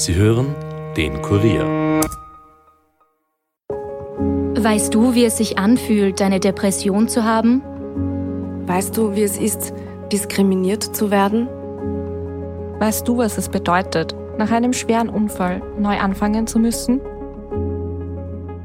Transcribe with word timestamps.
Sie 0.00 0.14
hören 0.14 0.54
den 0.96 1.20
Kurier. 1.20 2.00
Weißt 4.58 4.94
du, 4.94 5.14
wie 5.14 5.26
es 5.26 5.36
sich 5.36 5.58
anfühlt, 5.58 6.22
eine 6.22 6.40
Depression 6.40 7.06
zu 7.06 7.22
haben? 7.24 7.60
Weißt 8.66 8.96
du, 8.96 9.14
wie 9.14 9.24
es 9.24 9.36
ist, 9.36 9.74
diskriminiert 10.10 10.82
zu 10.82 11.10
werden? 11.10 11.48
Weißt 12.78 13.06
du, 13.06 13.18
was 13.18 13.36
es 13.36 13.50
bedeutet, 13.50 14.16
nach 14.38 14.50
einem 14.50 14.72
schweren 14.72 15.10
Unfall 15.10 15.60
neu 15.78 15.98
anfangen 15.98 16.46
zu 16.46 16.58
müssen? 16.58 17.02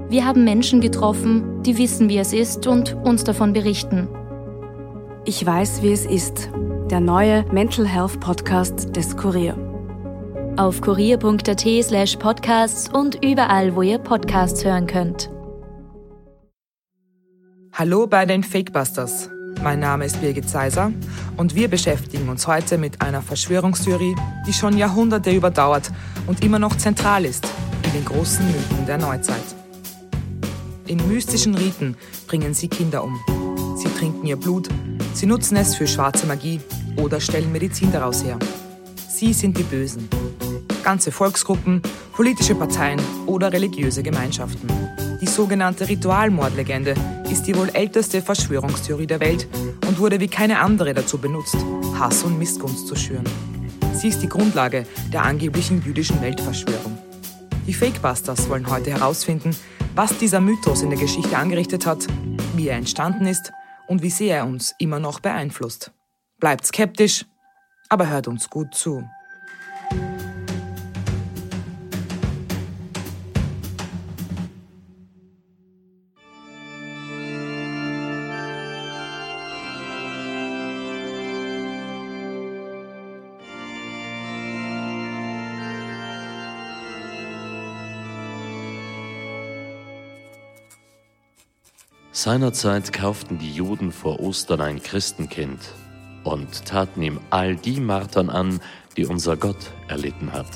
Wir 0.07 0.25
haben 0.25 0.45
Menschen 0.45 0.79
getroffen, 0.79 1.61
die 1.63 1.77
wissen, 1.77 2.07
wie 2.07 2.17
es 2.17 2.31
ist 2.31 2.65
und 2.65 2.95
uns 3.03 3.25
davon 3.25 3.51
berichten. 3.51 4.07
Ich 5.25 5.45
weiß, 5.45 5.81
wie 5.81 5.91
es 5.91 6.05
ist. 6.05 6.49
Der 6.89 7.01
neue 7.01 7.43
Mental 7.51 7.85
Health 7.85 8.21
Podcast 8.21 8.95
des 8.95 9.17
Kurier. 9.17 9.64
Auf 10.57 10.79
kurier.at 10.79 11.65
slash 11.83 12.15
podcasts 12.15 12.87
und 12.87 13.21
überall, 13.25 13.75
wo 13.75 13.81
ihr 13.81 13.97
Podcasts 13.97 14.63
hören 14.63 14.87
könnt. 14.87 15.29
Hallo 17.73 18.07
bei 18.07 18.25
den 18.25 18.41
Fakebusters. 18.41 19.29
Mein 19.61 19.81
Name 19.81 20.05
ist 20.05 20.21
Birgit 20.21 20.47
Seiser 20.47 20.93
und 21.35 21.55
wir 21.55 21.67
beschäftigen 21.67 22.29
uns 22.29 22.47
heute 22.47 22.77
mit 22.77 23.01
einer 23.01 23.21
Verschwörungstheorie, 23.21 24.15
die 24.47 24.53
schon 24.53 24.77
Jahrhunderte 24.77 25.31
überdauert 25.31 25.91
und 26.25 26.41
immer 26.41 26.59
noch 26.59 26.77
zentral 26.77 27.25
ist 27.25 27.45
in 27.83 27.91
den 27.91 28.05
großen 28.05 28.45
Mythen 28.45 28.85
der 28.85 28.97
Neuzeit. 28.97 29.43
In 30.87 31.05
mystischen 31.05 31.55
Riten 31.55 31.97
bringen 32.27 32.53
sie 32.53 32.69
Kinder 32.69 33.03
um. 33.03 33.19
Sie 33.75 33.89
trinken 33.89 34.25
ihr 34.25 34.37
Blut, 34.37 34.69
sie 35.13 35.25
nutzen 35.25 35.57
es 35.57 35.75
für 35.75 35.87
schwarze 35.87 36.25
Magie 36.27 36.61
oder 36.95 37.19
stellen 37.19 37.51
Medizin 37.51 37.91
daraus 37.91 38.23
her. 38.23 38.39
Sie 39.09 39.31
sind 39.31 39.57
die 39.57 39.63
Bösen. 39.63 40.09
Ganze 40.85 41.11
Volksgruppen, 41.11 41.81
politische 42.13 42.53
Parteien 42.53 43.01
oder 43.25 43.51
religiöse 43.51 44.03
Gemeinschaften. 44.03 44.69
Die 45.19 45.25
sogenannte 45.25 45.89
Ritualmordlegende 45.89 46.93
ist 47.27 47.47
die 47.47 47.57
wohl 47.57 47.69
älteste 47.73 48.21
Verschwörungstheorie 48.21 49.07
der 49.07 49.19
Welt 49.19 49.47
und 49.87 49.97
wurde 49.97 50.19
wie 50.19 50.27
keine 50.27 50.59
andere 50.59 50.93
dazu 50.93 51.17
benutzt, 51.17 51.57
Hass 51.97 52.21
und 52.21 52.37
Missgunst 52.37 52.85
zu 52.85 52.95
schüren. 52.95 53.23
Sie 53.93 54.09
ist 54.09 54.21
die 54.21 54.29
Grundlage 54.29 54.85
der 55.11 55.23
angeblichen 55.23 55.83
jüdischen 55.83 56.21
Weltverschwörung. 56.21 56.99
Die 57.65 57.73
Fakebusters 57.73 58.47
wollen 58.47 58.69
heute 58.69 58.91
herausfinden, 58.91 59.55
was 59.95 60.15
dieser 60.19 60.39
Mythos 60.39 60.83
in 60.83 60.91
der 60.91 60.99
Geschichte 60.99 61.35
angerichtet 61.35 61.87
hat, 61.87 62.05
wie 62.55 62.67
er 62.67 62.77
entstanden 62.77 63.25
ist 63.25 63.51
und 63.87 64.03
wie 64.03 64.11
sehr 64.11 64.37
er 64.37 64.45
uns 64.45 64.75
immer 64.77 64.99
noch 64.99 65.19
beeinflusst. 65.19 65.91
Bleibt 66.39 66.67
skeptisch, 66.67 67.25
aber 67.89 68.07
hört 68.07 68.27
uns 68.27 68.51
gut 68.51 68.75
zu. 68.75 69.03
Seinerzeit 92.17 92.93
kauften 92.93 93.39
die 93.39 93.51
Juden 93.51 93.91
vor 93.91 94.21
Ostern 94.21 94.61
ein 94.61 94.81
Christenkind 94.81 95.59
und 96.23 96.63
taten 96.65 97.01
ihm 97.01 97.19
all 97.29 97.57
die 97.57 97.81
Martern 97.81 98.29
an, 98.29 98.61
die 98.95 99.05
unser 99.05 99.35
Gott 99.35 99.73
erlitten 99.89 100.31
hat. 100.31 100.47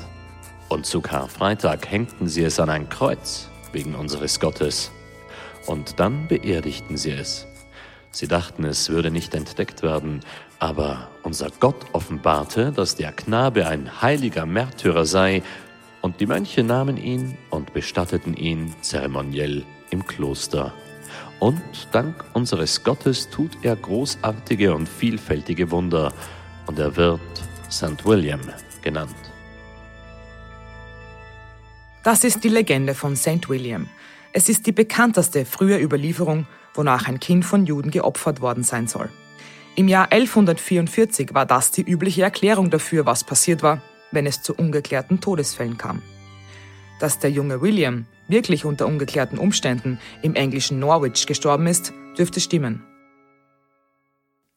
Und 0.69 0.85
zu 0.85 1.01
Karfreitag 1.01 1.85
hängten 1.85 2.29
sie 2.29 2.45
es 2.45 2.61
an 2.61 2.69
ein 2.69 2.87
Kreuz 2.87 3.49
wegen 3.73 3.93
unseres 3.93 4.39
Gottes. 4.39 4.89
Und 5.67 5.99
dann 5.99 6.29
beerdigten 6.29 6.95
sie 6.95 7.11
es. 7.11 7.45
Sie 8.09 8.29
dachten, 8.29 8.63
es 8.63 8.89
würde 8.89 9.11
nicht 9.11 9.35
entdeckt 9.35 9.83
werden, 9.83 10.21
aber 10.59 11.09
unser 11.23 11.49
Gott 11.59 11.87
offenbarte, 11.91 12.71
dass 12.71 12.95
der 12.95 13.11
Knabe 13.11 13.67
ein 13.67 14.01
heiliger 14.01 14.45
Märtyrer 14.45 15.05
sei, 15.05 15.43
und 16.01 16.21
die 16.21 16.25
Mönche 16.25 16.63
nahmen 16.63 16.95
ihn 16.95 17.37
und 17.49 17.73
bestatteten 17.73 18.33
ihn 18.33 18.73
zeremoniell 18.79 19.65
im 19.89 20.07
Kloster 20.07 20.73
und 21.39 21.61
dank 21.91 22.23
unseres 22.33 22.83
Gottes 22.83 23.29
tut 23.29 23.51
er 23.63 23.75
großartige 23.75 24.73
und 24.73 24.87
vielfältige 24.87 25.71
Wunder, 25.71 26.13
und 26.67 26.77
er 26.77 26.95
wird 26.95 27.19
St. 27.71 28.05
William 28.05 28.41
genannt. 28.81 29.15
Das 32.03 32.23
ist 32.23 32.43
die 32.43 32.49
Legende 32.49 32.93
von 32.93 33.15
St. 33.15 33.49
William. 33.49 33.89
Es 34.31 34.47
ist 34.49 34.67
die 34.67 34.71
bekannteste 34.71 35.45
frühe 35.45 35.79
Überlieferung, 35.79 36.47
wonach 36.73 37.07
ein 37.07 37.19
Kind 37.19 37.43
von 37.43 37.65
Juden 37.65 37.91
geopfert 37.91 38.41
worden 38.41 38.63
sein 38.63 38.87
soll. 38.87 39.09
Im 39.75 39.87
Jahr 39.87 40.11
1144 40.11 41.33
war 41.33 41.45
das 41.45 41.71
die 41.71 41.81
übliche 41.81 42.23
Erklärung 42.23 42.69
dafür, 42.69 43.05
was 43.05 43.23
passiert 43.23 43.63
war, 43.63 43.81
wenn 44.11 44.25
es 44.25 44.41
zu 44.41 44.53
ungeklärten 44.53 45.19
Todesfällen 45.21 45.77
kam. 45.77 46.01
Dass 46.99 47.19
der 47.19 47.31
junge 47.31 47.61
William 47.61 48.05
wirklich 48.29 48.65
unter 48.65 48.87
ungeklärten 48.87 49.37
Umständen 49.37 49.99
im 50.21 50.35
englischen 50.35 50.79
Norwich 50.79 51.27
gestorben 51.27 51.67
ist, 51.67 51.93
dürfte 52.17 52.39
stimmen. 52.39 52.83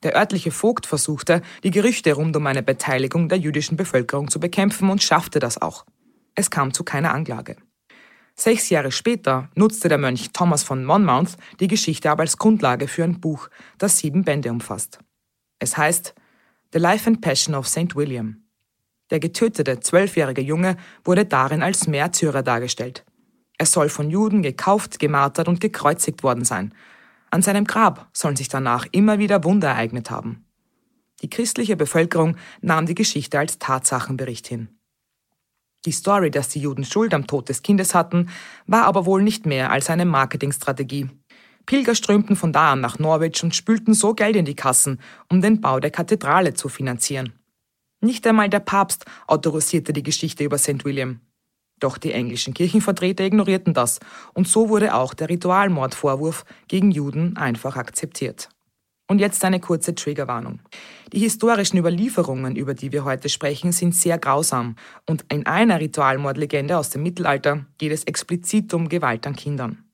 Der 0.02 0.16
örtliche 0.16 0.50
Vogt 0.50 0.86
versuchte, 0.86 1.42
die 1.62 1.70
Gerüchte 1.70 2.12
rund 2.14 2.36
um 2.36 2.46
eine 2.46 2.62
Beteiligung 2.62 3.28
der 3.28 3.38
jüdischen 3.38 3.76
Bevölkerung 3.76 4.30
zu 4.30 4.40
bekämpfen 4.40 4.90
und 4.90 5.02
schaffte 5.02 5.38
das 5.38 5.60
auch. 5.62 5.84
Es 6.34 6.50
kam 6.50 6.72
zu 6.72 6.82
keiner 6.82 7.12
Anklage. 7.12 7.56
Sechs 8.34 8.70
Jahre 8.70 8.90
später 8.90 9.50
nutzte 9.54 9.88
der 9.88 9.98
Mönch 9.98 10.32
Thomas 10.32 10.64
von 10.64 10.84
Monmouth 10.84 11.36
die 11.60 11.68
Geschichte 11.68 12.10
aber 12.10 12.22
als 12.22 12.38
Grundlage 12.38 12.88
für 12.88 13.04
ein 13.04 13.20
Buch, 13.20 13.48
das 13.78 13.98
sieben 13.98 14.24
Bände 14.24 14.50
umfasst. 14.50 14.98
Es 15.58 15.76
heißt 15.76 16.14
The 16.72 16.78
Life 16.78 17.08
and 17.08 17.20
Passion 17.20 17.54
of 17.54 17.68
St. 17.68 17.94
William. 17.94 18.44
Der 19.10 19.20
getötete 19.20 19.80
zwölfjährige 19.80 20.40
Junge 20.40 20.76
wurde 21.04 21.26
darin 21.26 21.62
als 21.62 21.86
Märtyrer 21.86 22.42
dargestellt. 22.42 23.04
Er 23.62 23.66
soll 23.66 23.90
von 23.90 24.10
Juden 24.10 24.42
gekauft, 24.42 24.98
gemartert 24.98 25.46
und 25.46 25.60
gekreuzigt 25.60 26.24
worden 26.24 26.44
sein. 26.44 26.74
An 27.30 27.42
seinem 27.42 27.64
Grab 27.64 28.08
sollen 28.12 28.34
sich 28.34 28.48
danach 28.48 28.88
immer 28.90 29.20
wieder 29.20 29.44
Wunder 29.44 29.68
ereignet 29.68 30.10
haben. 30.10 30.46
Die 31.20 31.30
christliche 31.30 31.76
Bevölkerung 31.76 32.36
nahm 32.60 32.86
die 32.86 32.96
Geschichte 32.96 33.38
als 33.38 33.60
Tatsachenbericht 33.60 34.48
hin. 34.48 34.80
Die 35.86 35.92
Story, 35.92 36.32
dass 36.32 36.48
die 36.48 36.58
Juden 36.58 36.84
Schuld 36.84 37.14
am 37.14 37.28
Tod 37.28 37.48
des 37.48 37.62
Kindes 37.62 37.94
hatten, 37.94 38.30
war 38.66 38.82
aber 38.82 39.06
wohl 39.06 39.22
nicht 39.22 39.46
mehr 39.46 39.70
als 39.70 39.90
eine 39.90 40.06
Marketingstrategie. 40.06 41.10
Pilger 41.64 41.94
strömten 41.94 42.34
von 42.34 42.52
da 42.52 42.72
an 42.72 42.80
nach 42.80 42.98
Norwich 42.98 43.44
und 43.44 43.54
spülten 43.54 43.94
so 43.94 44.12
Geld 44.12 44.34
in 44.34 44.44
die 44.44 44.56
Kassen, 44.56 44.98
um 45.30 45.40
den 45.40 45.60
Bau 45.60 45.78
der 45.78 45.92
Kathedrale 45.92 46.54
zu 46.54 46.68
finanzieren. 46.68 47.32
Nicht 48.00 48.26
einmal 48.26 48.48
der 48.48 48.58
Papst 48.58 49.04
autorisierte 49.28 49.92
die 49.92 50.02
Geschichte 50.02 50.42
über 50.42 50.58
St. 50.58 50.84
William. 50.84 51.20
Doch 51.82 51.98
die 51.98 52.12
englischen 52.12 52.54
Kirchenvertreter 52.54 53.24
ignorierten 53.24 53.74
das 53.74 53.98
und 54.34 54.46
so 54.46 54.68
wurde 54.68 54.94
auch 54.94 55.14
der 55.14 55.28
Ritualmordvorwurf 55.28 56.44
gegen 56.68 56.92
Juden 56.92 57.36
einfach 57.36 57.76
akzeptiert. 57.76 58.48
Und 59.08 59.18
jetzt 59.18 59.44
eine 59.44 59.58
kurze 59.58 59.94
Triggerwarnung. 59.94 60.60
Die 61.12 61.18
historischen 61.18 61.78
Überlieferungen, 61.78 62.54
über 62.54 62.74
die 62.74 62.92
wir 62.92 63.04
heute 63.04 63.28
sprechen, 63.28 63.72
sind 63.72 63.96
sehr 63.96 64.16
grausam 64.16 64.76
und 65.08 65.24
in 65.28 65.44
einer 65.44 65.80
Ritualmordlegende 65.80 66.78
aus 66.78 66.90
dem 66.90 67.02
Mittelalter 67.02 67.66
geht 67.78 67.90
es 67.90 68.04
explizit 68.04 68.72
um 68.74 68.88
Gewalt 68.88 69.26
an 69.26 69.34
Kindern. 69.34 69.84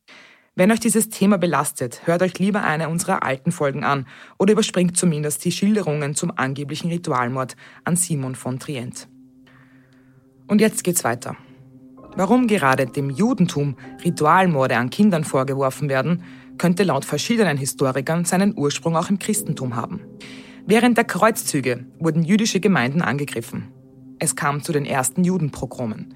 Wenn 0.55 0.71
euch 0.71 0.81
dieses 0.81 1.09
Thema 1.09 1.39
belastet, 1.39 2.03
hört 2.05 2.21
euch 2.21 2.39
lieber 2.39 2.65
eine 2.65 2.91
unserer 2.91 3.23
alten 3.23 3.51
Folgen 3.51 3.83
an 3.83 4.07
oder 4.39 4.53
überspringt 4.53 4.97
zumindest 4.97 5.43
die 5.45 5.53
Schilderungen 5.53 6.15
zum 6.15 6.33
angeblichen 6.37 6.91
Ritualmord 6.91 7.57
an 7.85 7.97
Simon 7.97 8.35
von 8.35 8.59
Trient. 8.59 9.09
Und 10.49 10.61
jetzt 10.61 10.85
geht's 10.85 11.03
weiter. 11.03 11.37
Warum 12.19 12.49
gerade 12.49 12.87
dem 12.87 13.11
Judentum 13.11 13.77
Ritualmorde 14.05 14.77
an 14.77 14.91
Kindern 14.91 15.23
vorgeworfen 15.23 15.89
werden, 15.89 16.25
könnte 16.59 16.83
laut 16.83 17.05
verschiedenen 17.05 17.57
Historikern 17.57 18.25
seinen 18.25 18.59
Ursprung 18.59 18.97
auch 18.97 19.09
im 19.09 19.21
Christentum 19.21 19.77
haben. 19.77 20.01
Während 20.67 20.97
der 20.97 21.05
Kreuzzüge 21.05 21.87
wurden 22.01 22.25
jüdische 22.25 22.59
Gemeinden 22.59 23.03
angegriffen. 23.03 23.69
Es 24.19 24.35
kam 24.35 24.65
zu 24.65 24.73
den 24.73 24.85
ersten 24.85 25.23
Judenprogromen. 25.23 26.13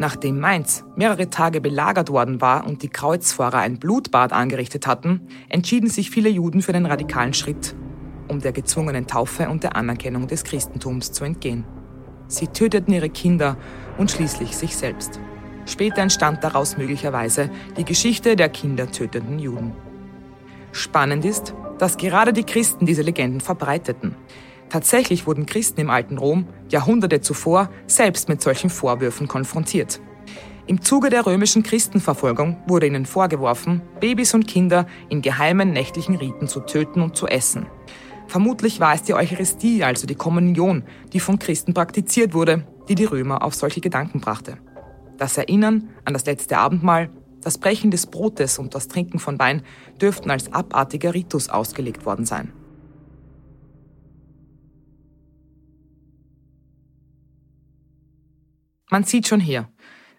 Nachdem 0.00 0.40
Mainz 0.40 0.82
mehrere 0.96 1.30
Tage 1.30 1.60
belagert 1.60 2.10
worden 2.10 2.40
war 2.40 2.66
und 2.66 2.82
die 2.82 2.88
Kreuzfahrer 2.88 3.58
ein 3.58 3.78
Blutbad 3.78 4.32
angerichtet 4.32 4.88
hatten, 4.88 5.20
entschieden 5.48 5.88
sich 5.88 6.10
viele 6.10 6.30
Juden 6.30 6.62
für 6.62 6.72
den 6.72 6.84
radikalen 6.84 7.32
Schritt, 7.32 7.76
um 8.26 8.40
der 8.40 8.50
gezwungenen 8.50 9.06
Taufe 9.06 9.48
und 9.48 9.62
der 9.62 9.76
Anerkennung 9.76 10.26
des 10.26 10.42
Christentums 10.42 11.12
zu 11.12 11.22
entgehen. 11.22 11.64
Sie 12.26 12.48
töteten 12.48 12.92
ihre 12.92 13.08
Kinder 13.08 13.56
und 13.98 14.10
schließlich 14.10 14.56
sich 14.56 14.76
selbst. 14.76 15.20
Später 15.66 16.02
entstand 16.02 16.44
daraus 16.44 16.76
möglicherweise 16.76 17.50
die 17.76 17.84
Geschichte 17.84 18.36
der 18.36 18.48
kindertötenden 18.48 19.38
Juden. 19.38 19.72
Spannend 20.72 21.24
ist, 21.24 21.54
dass 21.78 21.96
gerade 21.96 22.32
die 22.32 22.44
Christen 22.44 22.86
diese 22.86 23.02
Legenden 23.02 23.40
verbreiteten. 23.40 24.16
Tatsächlich 24.68 25.26
wurden 25.26 25.46
Christen 25.46 25.80
im 25.80 25.90
alten 25.90 26.18
Rom 26.18 26.46
Jahrhunderte 26.68 27.20
zuvor 27.20 27.70
selbst 27.86 28.28
mit 28.28 28.42
solchen 28.42 28.70
Vorwürfen 28.70 29.28
konfrontiert. 29.28 30.00
Im 30.66 30.80
Zuge 30.80 31.10
der 31.10 31.26
römischen 31.26 31.62
Christenverfolgung 31.62 32.56
wurde 32.66 32.86
ihnen 32.86 33.04
vorgeworfen, 33.04 33.82
Babys 34.00 34.32
und 34.32 34.46
Kinder 34.46 34.86
in 35.10 35.20
geheimen 35.20 35.72
nächtlichen 35.72 36.14
Riten 36.14 36.48
zu 36.48 36.60
töten 36.60 37.02
und 37.02 37.16
zu 37.16 37.26
essen. 37.26 37.66
Vermutlich 38.26 38.80
war 38.80 38.94
es 38.94 39.02
die 39.02 39.14
Eucharistie, 39.14 39.84
also 39.84 40.06
die 40.06 40.14
Kommunion, 40.14 40.84
die 41.12 41.20
von 41.20 41.38
Christen 41.38 41.74
praktiziert 41.74 42.32
wurde, 42.32 42.66
die 42.88 42.94
die 42.94 43.04
Römer 43.04 43.42
auf 43.42 43.54
solche 43.54 43.82
Gedanken 43.82 44.20
brachte. 44.20 44.56
Das 45.24 45.38
Erinnern 45.38 45.88
an 46.04 46.12
das 46.12 46.26
letzte 46.26 46.58
Abendmahl, 46.58 47.08
das 47.40 47.56
Brechen 47.56 47.90
des 47.90 48.04
Brotes 48.04 48.58
und 48.58 48.74
das 48.74 48.88
Trinken 48.88 49.18
von 49.18 49.38
Wein 49.38 49.62
dürften 49.98 50.30
als 50.30 50.52
abartiger 50.52 51.14
Ritus 51.14 51.48
ausgelegt 51.48 52.04
worden 52.04 52.26
sein. 52.26 52.52
Man 58.90 59.04
sieht 59.04 59.26
schon 59.26 59.40
hier, 59.40 59.70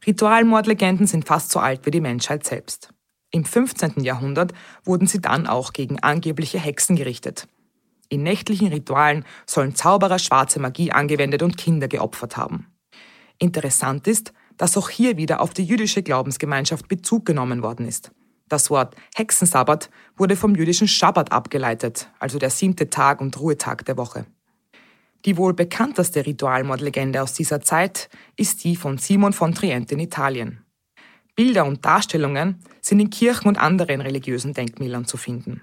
Ritualmordlegenden 0.08 1.06
sind 1.06 1.26
fast 1.26 1.52
so 1.52 1.60
alt 1.60 1.86
wie 1.86 1.92
die 1.92 2.02
Menschheit 2.02 2.44
selbst. 2.44 2.90
Im 3.30 3.46
15. 3.46 4.04
Jahrhundert 4.04 4.54
wurden 4.86 5.06
sie 5.06 5.22
dann 5.22 5.46
auch 5.46 5.72
gegen 5.74 6.00
angebliche 6.00 6.58
Hexen 6.58 6.96
gerichtet. 6.96 7.48
In 8.10 8.24
nächtlichen 8.24 8.70
Ritualen 8.70 9.24
sollen 9.46 9.76
Zauberer 9.76 10.18
schwarze 10.18 10.60
Magie 10.60 10.92
angewendet 10.92 11.44
und 11.44 11.58
Kinder 11.58 11.88
geopfert 11.88 12.38
haben. 12.38 12.72
Interessant 13.38 14.08
ist, 14.08 14.34
dass 14.58 14.78
auch 14.78 14.90
hier 14.90 15.18
wieder 15.18 15.42
auf 15.42 15.54
die 15.54 15.64
jüdische 15.64 16.04
Glaubensgemeinschaft 16.04 16.88
Bezug 16.88 17.26
genommen 17.26 17.62
worden 17.62 17.88
ist. 17.88 18.12
Das 18.48 18.70
Wort 18.70 18.96
Hexensabbat 19.16 19.90
wurde 20.18 20.36
vom 20.36 20.56
jüdischen 20.56 20.88
Schabbat 20.88 21.32
abgeleitet, 21.32 22.10
also 22.20 22.38
der 22.38 22.52
siebte 22.52 22.90
Tag 22.90 23.20
und 23.22 23.40
Ruhetag 23.40 23.86
der 23.86 23.98
Woche. 23.98 24.26
Die 25.26 25.38
wohl 25.38 25.54
bekannteste 25.54 26.26
Ritualmordlegende 26.26 27.22
aus 27.22 27.34
dieser 27.34 27.62
Zeit 27.62 28.10
ist 28.38 28.64
die 28.64 28.76
von 28.76 29.00
Simon 29.00 29.34
von 29.34 29.56
Trient 29.56 29.92
in 29.92 30.00
Italien. 30.00 30.64
Bilder 31.36 31.66
und 31.66 31.84
Darstellungen 31.84 32.60
sind 32.82 33.00
in 33.00 33.10
Kirchen 33.10 33.48
und 33.48 33.58
anderen 33.58 34.02
religiösen 34.02 34.54
Denkmälern 34.54 35.06
zu 35.06 35.18
finden. 35.18 35.62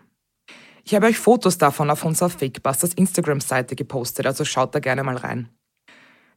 Ich 0.84 0.94
habe 0.96 1.06
euch 1.06 1.18
Fotos 1.18 1.58
davon 1.58 1.90
auf 1.90 2.04
unserer 2.04 2.28
Fakebusters 2.28 2.94
Instagram-Seite 2.94 3.76
gepostet, 3.76 4.26
also 4.26 4.44
schaut 4.44 4.74
da 4.74 4.80
gerne 4.80 5.04
mal 5.04 5.16
rein. 5.16 5.48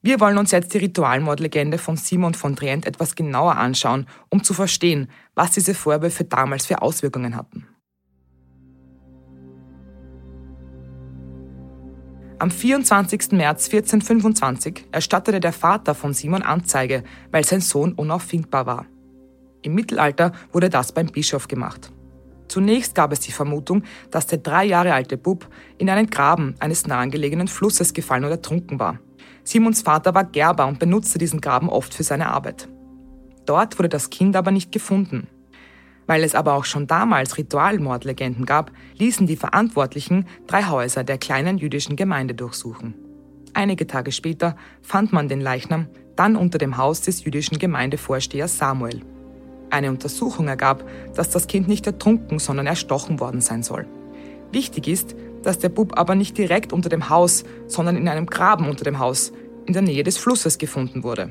Wir 0.05 0.19
wollen 0.19 0.37
uns 0.37 0.51
jetzt 0.51 0.71
die 0.71 0.77
Ritualmordlegende 0.77 1.79
von 1.79 1.97
Simon 1.97 2.35
von 2.35 2.55
Trient 2.55 2.85
etwas 2.85 3.15
genauer 3.15 3.55
anschauen, 3.55 4.05
um 4.29 4.43
zu 4.43 4.53
verstehen, 4.53 5.09
was 5.33 5.49
diese 5.49 5.73
Vorwürfe 5.73 6.25
damals 6.25 6.67
für 6.67 6.83
Auswirkungen 6.83 7.35
hatten. 7.35 7.65
Am 12.37 12.51
24. 12.51 13.31
März 13.31 13.65
1425 13.73 14.89
erstattete 14.91 15.39
der 15.39 15.53
Vater 15.53 15.95
von 15.95 16.13
Simon 16.13 16.43
Anzeige, 16.43 17.03
weil 17.31 17.43
sein 17.43 17.61
Sohn 17.61 17.93
unauffindbar 17.93 18.67
war. 18.67 18.85
Im 19.63 19.73
Mittelalter 19.73 20.33
wurde 20.51 20.69
das 20.69 20.91
beim 20.91 21.07
Bischof 21.07 21.47
gemacht. 21.47 21.91
Zunächst 22.47 22.93
gab 22.93 23.11
es 23.11 23.21
die 23.21 23.31
Vermutung, 23.31 23.81
dass 24.11 24.27
der 24.27 24.37
drei 24.37 24.65
Jahre 24.65 24.93
alte 24.93 25.17
Bub 25.17 25.49
in 25.79 25.89
einen 25.89 26.11
Graben 26.11 26.53
eines 26.59 26.85
nahegelegenen 26.85 27.47
Flusses 27.47 27.91
gefallen 27.91 28.23
oder 28.23 28.33
ertrunken 28.33 28.77
war. 28.77 28.99
Simons 29.45 29.83
Vater 29.83 30.15
war 30.15 30.23
Gerber 30.23 30.65
und 30.65 30.79
benutzte 30.79 31.19
diesen 31.19 31.39
Graben 31.39 31.69
oft 31.69 31.93
für 31.93 32.03
seine 32.03 32.31
Arbeit. 32.31 32.67
Dort 33.45 33.77
wurde 33.77 33.89
das 33.89 34.09
Kind 34.09 34.35
aber 34.35 34.49
nicht 34.49 34.71
gefunden. 34.71 35.27
Weil 36.07 36.23
es 36.23 36.35
aber 36.35 36.53
auch 36.53 36.65
schon 36.65 36.87
damals 36.87 37.37
Ritualmordlegenden 37.37 38.45
gab, 38.45 38.71
ließen 38.97 39.27
die 39.27 39.35
Verantwortlichen 39.35 40.25
drei 40.47 40.63
Häuser 40.65 41.03
der 41.03 41.19
kleinen 41.19 41.59
jüdischen 41.59 41.95
Gemeinde 41.95 42.33
durchsuchen. 42.33 42.95
Einige 43.53 43.87
Tage 43.87 44.11
später 44.11 44.55
fand 44.81 45.13
man 45.13 45.27
den 45.27 45.41
Leichnam 45.41 45.87
dann 46.15 46.35
unter 46.35 46.57
dem 46.57 46.77
Haus 46.77 47.01
des 47.01 47.23
jüdischen 47.23 47.59
Gemeindevorstehers 47.59 48.57
Samuel. 48.57 49.01
Eine 49.69 49.89
Untersuchung 49.89 50.47
ergab, 50.47 50.83
dass 51.15 51.29
das 51.29 51.47
Kind 51.47 51.67
nicht 51.67 51.85
ertrunken, 51.85 52.39
sondern 52.39 52.67
erstochen 52.67 53.19
worden 53.19 53.41
sein 53.41 53.63
soll. 53.63 53.85
Wichtig 54.51 54.87
ist, 54.87 55.15
dass 55.45 55.59
der 55.59 55.69
Bub 55.69 55.97
aber 55.97 56.15
nicht 56.15 56.37
direkt 56.37 56.73
unter 56.73 56.89
dem 56.89 57.09
Haus, 57.09 57.43
sondern 57.67 57.95
in 57.95 58.07
einem 58.07 58.25
Graben 58.25 58.67
unter 58.67 58.83
dem 58.83 58.99
Haus, 58.99 59.31
in 59.65 59.73
der 59.73 59.81
Nähe 59.81 60.03
des 60.03 60.17
Flusses 60.17 60.57
gefunden 60.57 61.03
wurde. 61.03 61.29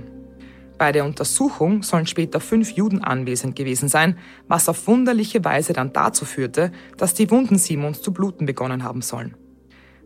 Bei 0.78 0.90
der 0.90 1.05
Untersuchung 1.05 1.82
sollen 1.82 2.06
später 2.06 2.40
fünf 2.40 2.72
Juden 2.72 3.02
anwesend 3.02 3.55
gewesen 3.55 3.88
sein, 3.88 4.19
was 4.49 4.69
auf 4.69 4.87
wunderliche 4.87 5.44
Weise 5.44 5.72
dann 5.72 5.93
dazu 5.93 6.25
führte, 6.25 6.72
dass 6.96 7.14
die 7.14 7.31
Wunden 7.31 7.58
Simons 7.58 8.02
zu 8.02 8.12
bluten 8.12 8.46
begonnen 8.46 8.82
haben 8.82 9.02
sollen. 9.02 9.37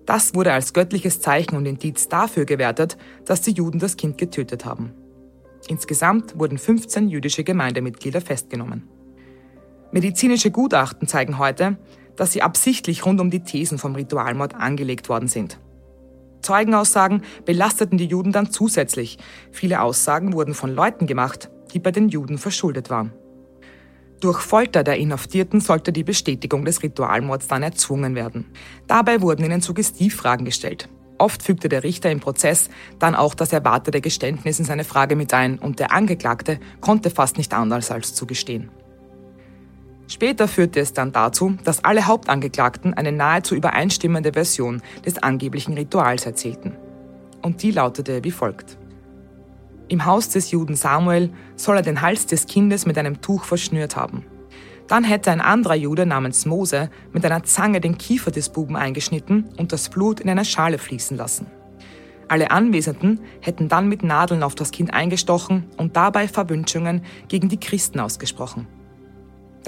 Das 0.04 0.34
wurde 0.34 0.52
als 0.52 0.72
göttliches 0.72 1.20
Zeichen 1.20 1.56
und 1.56 1.66
Indiz 1.66 2.08
dafür 2.08 2.44
gewertet, 2.44 2.96
dass 3.24 3.42
die 3.42 3.52
Juden 3.52 3.78
das 3.78 3.96
Kind 3.96 4.18
getötet 4.18 4.64
haben. 4.64 4.92
Insgesamt 5.68 6.38
wurden 6.38 6.58
15 6.58 7.08
jüdische 7.08 7.44
Gemeindemitglieder 7.44 8.20
festgenommen. 8.20 8.88
Medizinische 9.90 10.50
Gutachten 10.50 11.08
zeigen 11.08 11.38
heute, 11.38 11.78
dass 12.18 12.32
sie 12.32 12.42
absichtlich 12.42 13.06
rund 13.06 13.20
um 13.20 13.30
die 13.30 13.40
Thesen 13.40 13.78
vom 13.78 13.94
Ritualmord 13.94 14.54
angelegt 14.54 15.08
worden 15.08 15.28
sind. 15.28 15.58
Zeugenaussagen 16.42 17.22
belasteten 17.46 17.96
die 17.96 18.06
Juden 18.06 18.32
dann 18.32 18.50
zusätzlich. 18.50 19.18
Viele 19.50 19.80
Aussagen 19.80 20.34
wurden 20.34 20.54
von 20.54 20.74
Leuten 20.74 21.06
gemacht, 21.06 21.50
die 21.72 21.78
bei 21.78 21.90
den 21.90 22.08
Juden 22.08 22.38
verschuldet 22.38 22.90
waren. 22.90 23.12
Durch 24.20 24.40
Folter 24.40 24.82
der 24.82 24.96
Inhaftierten 24.96 25.60
sollte 25.60 25.92
die 25.92 26.02
Bestätigung 26.02 26.64
des 26.64 26.82
Ritualmords 26.82 27.46
dann 27.46 27.62
erzwungen 27.62 28.16
werden. 28.16 28.46
Dabei 28.88 29.20
wurden 29.20 29.44
ihnen 29.44 29.60
Suggestivfragen 29.60 30.44
gestellt. 30.44 30.88
Oft 31.18 31.42
fügte 31.42 31.68
der 31.68 31.84
Richter 31.84 32.10
im 32.10 32.20
Prozess 32.20 32.68
dann 32.98 33.14
auch 33.14 33.34
das 33.34 33.52
erwartete 33.52 34.00
Geständnis 34.00 34.58
in 34.58 34.64
seine 34.64 34.84
Frage 34.84 35.14
mit 35.14 35.34
ein 35.34 35.58
und 35.58 35.78
der 35.78 35.92
Angeklagte 35.92 36.58
konnte 36.80 37.10
fast 37.10 37.38
nicht 37.38 37.54
anders 37.54 37.90
als 37.90 38.14
zu 38.14 38.26
gestehen. 38.26 38.70
Später 40.08 40.48
führte 40.48 40.80
es 40.80 40.94
dann 40.94 41.12
dazu, 41.12 41.56
dass 41.64 41.84
alle 41.84 42.06
Hauptangeklagten 42.06 42.94
eine 42.94 43.12
nahezu 43.12 43.54
übereinstimmende 43.54 44.32
Version 44.32 44.80
des 45.04 45.22
angeblichen 45.22 45.74
Rituals 45.74 46.24
erzählten. 46.24 46.74
Und 47.42 47.62
die 47.62 47.70
lautete 47.70 48.24
wie 48.24 48.30
folgt. 48.30 48.78
Im 49.88 50.06
Haus 50.06 50.30
des 50.30 50.50
Juden 50.50 50.76
Samuel 50.76 51.30
soll 51.56 51.76
er 51.76 51.82
den 51.82 52.00
Hals 52.00 52.26
des 52.26 52.46
Kindes 52.46 52.86
mit 52.86 52.96
einem 52.96 53.20
Tuch 53.20 53.44
verschnürt 53.44 53.96
haben. 53.96 54.24
Dann 54.86 55.04
hätte 55.04 55.30
ein 55.30 55.42
anderer 55.42 55.74
Jude 55.74 56.06
namens 56.06 56.46
Mose 56.46 56.88
mit 57.12 57.24
einer 57.26 57.44
Zange 57.44 57.80
den 57.80 57.98
Kiefer 57.98 58.30
des 58.30 58.48
Buben 58.48 58.76
eingeschnitten 58.76 59.50
und 59.58 59.72
das 59.72 59.90
Blut 59.90 60.20
in 60.20 60.30
eine 60.30 60.46
Schale 60.46 60.78
fließen 60.78 61.18
lassen. 61.18 61.46
Alle 62.28 62.50
Anwesenden 62.50 63.20
hätten 63.40 63.68
dann 63.68 63.88
mit 63.88 64.02
Nadeln 64.02 64.42
auf 64.42 64.54
das 64.54 64.70
Kind 64.70 64.92
eingestochen 64.92 65.64
und 65.76 65.96
dabei 65.96 66.28
Verwünschungen 66.28 67.02
gegen 67.28 67.50
die 67.50 67.60
Christen 67.60 68.00
ausgesprochen. 68.00 68.66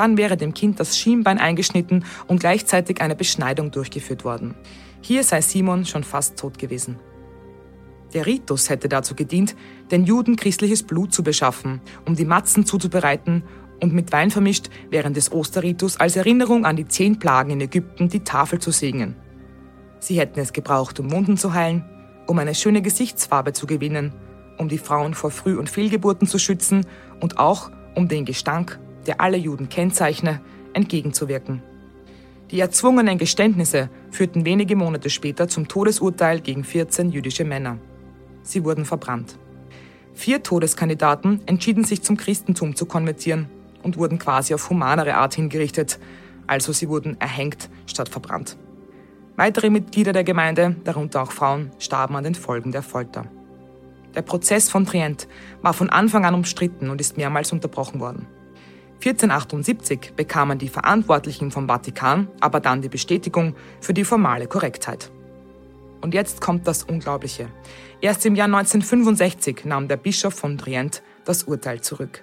Dann 0.00 0.16
wäre 0.16 0.38
dem 0.38 0.54
Kind 0.54 0.80
das 0.80 0.96
Schienbein 0.96 1.36
eingeschnitten 1.36 2.06
und 2.26 2.40
gleichzeitig 2.40 3.02
eine 3.02 3.14
Beschneidung 3.14 3.70
durchgeführt 3.70 4.24
worden. 4.24 4.54
Hier 5.02 5.22
sei 5.24 5.42
Simon 5.42 5.84
schon 5.84 6.04
fast 6.04 6.38
tot 6.38 6.58
gewesen. 6.58 6.98
Der 8.14 8.24
Ritus 8.24 8.70
hätte 8.70 8.88
dazu 8.88 9.14
gedient, 9.14 9.54
den 9.90 10.06
Juden 10.06 10.36
christliches 10.36 10.84
Blut 10.84 11.12
zu 11.12 11.22
beschaffen, 11.22 11.82
um 12.06 12.16
die 12.16 12.24
Matzen 12.24 12.64
zuzubereiten 12.64 13.42
und 13.82 13.92
mit 13.92 14.10
Wein 14.10 14.30
vermischt 14.30 14.70
während 14.88 15.18
des 15.18 15.32
Osterritus 15.32 16.00
als 16.00 16.16
Erinnerung 16.16 16.64
an 16.64 16.76
die 16.76 16.88
zehn 16.88 17.18
Plagen 17.18 17.50
in 17.50 17.60
Ägypten 17.60 18.08
die 18.08 18.24
Tafel 18.24 18.58
zu 18.58 18.70
segnen. 18.70 19.16
Sie 19.98 20.18
hätten 20.18 20.40
es 20.40 20.54
gebraucht, 20.54 20.98
um 20.98 21.12
Wunden 21.12 21.36
zu 21.36 21.52
heilen, 21.52 21.84
um 22.26 22.38
eine 22.38 22.54
schöne 22.54 22.80
Gesichtsfarbe 22.80 23.52
zu 23.52 23.66
gewinnen, 23.66 24.14
um 24.56 24.70
die 24.70 24.78
Frauen 24.78 25.12
vor 25.12 25.30
Früh- 25.30 25.58
und 25.58 25.68
Fehlgeburten 25.68 26.26
zu 26.26 26.38
schützen 26.38 26.86
und 27.20 27.36
auch 27.38 27.70
um 27.94 28.08
den 28.08 28.24
Gestank 28.24 28.80
der 29.10 29.20
alle 29.20 29.36
Juden 29.36 29.68
kennzeichne, 29.68 30.40
entgegenzuwirken. 30.72 31.64
Die 32.52 32.60
erzwungenen 32.60 33.18
Geständnisse 33.18 33.90
führten 34.12 34.44
wenige 34.44 34.76
Monate 34.76 35.10
später 35.10 35.48
zum 35.48 35.66
Todesurteil 35.66 36.40
gegen 36.40 36.62
14 36.62 37.10
jüdische 37.10 37.44
Männer. 37.44 37.78
Sie 38.44 38.64
wurden 38.64 38.84
verbrannt. 38.84 39.36
Vier 40.14 40.44
Todeskandidaten 40.44 41.40
entschieden 41.46 41.82
sich 41.82 42.02
zum 42.02 42.16
Christentum 42.16 42.76
zu 42.76 42.86
konvertieren 42.86 43.48
und 43.82 43.96
wurden 43.96 44.20
quasi 44.20 44.54
auf 44.54 44.70
humanere 44.70 45.16
Art 45.16 45.34
hingerichtet, 45.34 45.98
also 46.46 46.72
sie 46.72 46.88
wurden 46.88 47.20
erhängt 47.20 47.68
statt 47.86 48.08
verbrannt. 48.08 48.56
Weitere 49.34 49.70
Mitglieder 49.70 50.12
der 50.12 50.22
Gemeinde, 50.22 50.76
darunter 50.84 51.22
auch 51.22 51.32
Frauen, 51.32 51.72
starben 51.80 52.14
an 52.14 52.22
den 52.22 52.36
Folgen 52.36 52.70
der 52.70 52.84
Folter. 52.84 53.24
Der 54.14 54.22
Prozess 54.22 54.70
von 54.70 54.86
Trient 54.86 55.26
war 55.62 55.72
von 55.72 55.90
Anfang 55.90 56.24
an 56.24 56.34
umstritten 56.36 56.90
und 56.90 57.00
ist 57.00 57.16
mehrmals 57.16 57.50
unterbrochen 57.52 57.98
worden. 57.98 58.28
1478 59.00 60.12
bekamen 60.14 60.58
die 60.58 60.68
Verantwortlichen 60.68 61.50
vom 61.50 61.66
Vatikan 61.66 62.28
aber 62.40 62.60
dann 62.60 62.82
die 62.82 62.90
Bestätigung 62.90 63.54
für 63.80 63.94
die 63.94 64.04
formale 64.04 64.46
Korrektheit. 64.46 65.10
Und 66.02 66.12
jetzt 66.12 66.42
kommt 66.42 66.66
das 66.66 66.84
Unglaubliche. 66.84 67.48
Erst 68.02 68.26
im 68.26 68.34
Jahr 68.34 68.46
1965 68.46 69.64
nahm 69.64 69.88
der 69.88 69.96
Bischof 69.96 70.34
von 70.34 70.58
Trient 70.58 71.02
das 71.24 71.44
Urteil 71.44 71.80
zurück. 71.80 72.22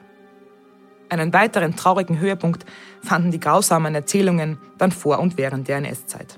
Einen 1.10 1.34
weiteren 1.34 1.76
traurigen 1.76 2.20
Höhepunkt 2.20 2.66
fanden 3.02 3.32
die 3.32 3.40
grausamen 3.40 3.96
Erzählungen 3.96 4.60
dann 4.78 4.92
vor 4.92 5.20
und 5.20 5.38
während 5.38 5.68
der 5.68 5.78
NS-Zeit. 5.78 6.38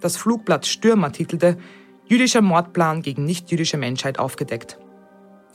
Das 0.00 0.16
Flugblatt 0.16 0.66
Stürmer 0.66 1.12
titelte 1.12 1.58
Jüdischer 2.06 2.40
Mordplan 2.40 3.02
gegen 3.02 3.24
nichtjüdische 3.24 3.76
Menschheit 3.76 4.18
aufgedeckt. 4.18 4.78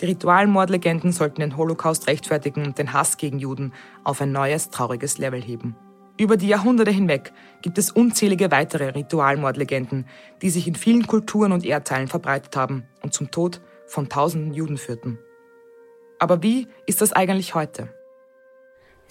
Die 0.01 0.07
Ritualmordlegenden 0.07 1.11
sollten 1.11 1.41
den 1.41 1.57
Holocaust 1.57 2.07
rechtfertigen 2.07 2.65
und 2.65 2.79
den 2.79 2.91
Hass 2.91 3.17
gegen 3.17 3.37
Juden 3.37 3.71
auf 4.03 4.19
ein 4.19 4.31
neues, 4.31 4.71
trauriges 4.71 5.19
Level 5.19 5.41
heben. 5.41 5.75
Über 6.17 6.37
die 6.37 6.47
Jahrhunderte 6.47 6.91
hinweg 6.91 7.31
gibt 7.61 7.77
es 7.77 7.91
unzählige 7.91 8.49
weitere 8.49 8.89
Ritualmordlegenden, 8.89 10.07
die 10.41 10.49
sich 10.49 10.67
in 10.67 10.75
vielen 10.75 11.05
Kulturen 11.05 11.51
und 11.51 11.65
Erdteilen 11.65 12.07
verbreitet 12.07 12.55
haben 12.55 12.83
und 13.01 13.13
zum 13.13 13.29
Tod 13.29 13.61
von 13.85 14.09
tausenden 14.09 14.53
Juden 14.53 14.77
führten. 14.77 15.19
Aber 16.17 16.41
wie 16.41 16.67
ist 16.87 17.01
das 17.01 17.13
eigentlich 17.13 17.53
heute? 17.55 17.89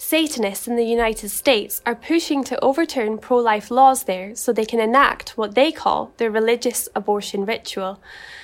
Satanists 0.03 0.67
in 0.67 0.77
the 0.77 0.83
United 0.83 1.29
States 1.29 1.79
are 1.85 1.93
pushing 1.93 2.43
to 2.45 2.59
overturn 2.61 3.19
pro 3.19 3.37
life 3.37 3.69
laws 3.69 4.05
there 4.05 4.33
so 4.35 4.51
they 4.51 4.65
can 4.65 4.79
enact 4.79 5.37
what 5.37 5.53
they 5.53 5.71
call 5.71 6.11
their 6.17 6.31
religious 6.31 6.89
abortion 6.95 7.45
ritual. 7.45 8.01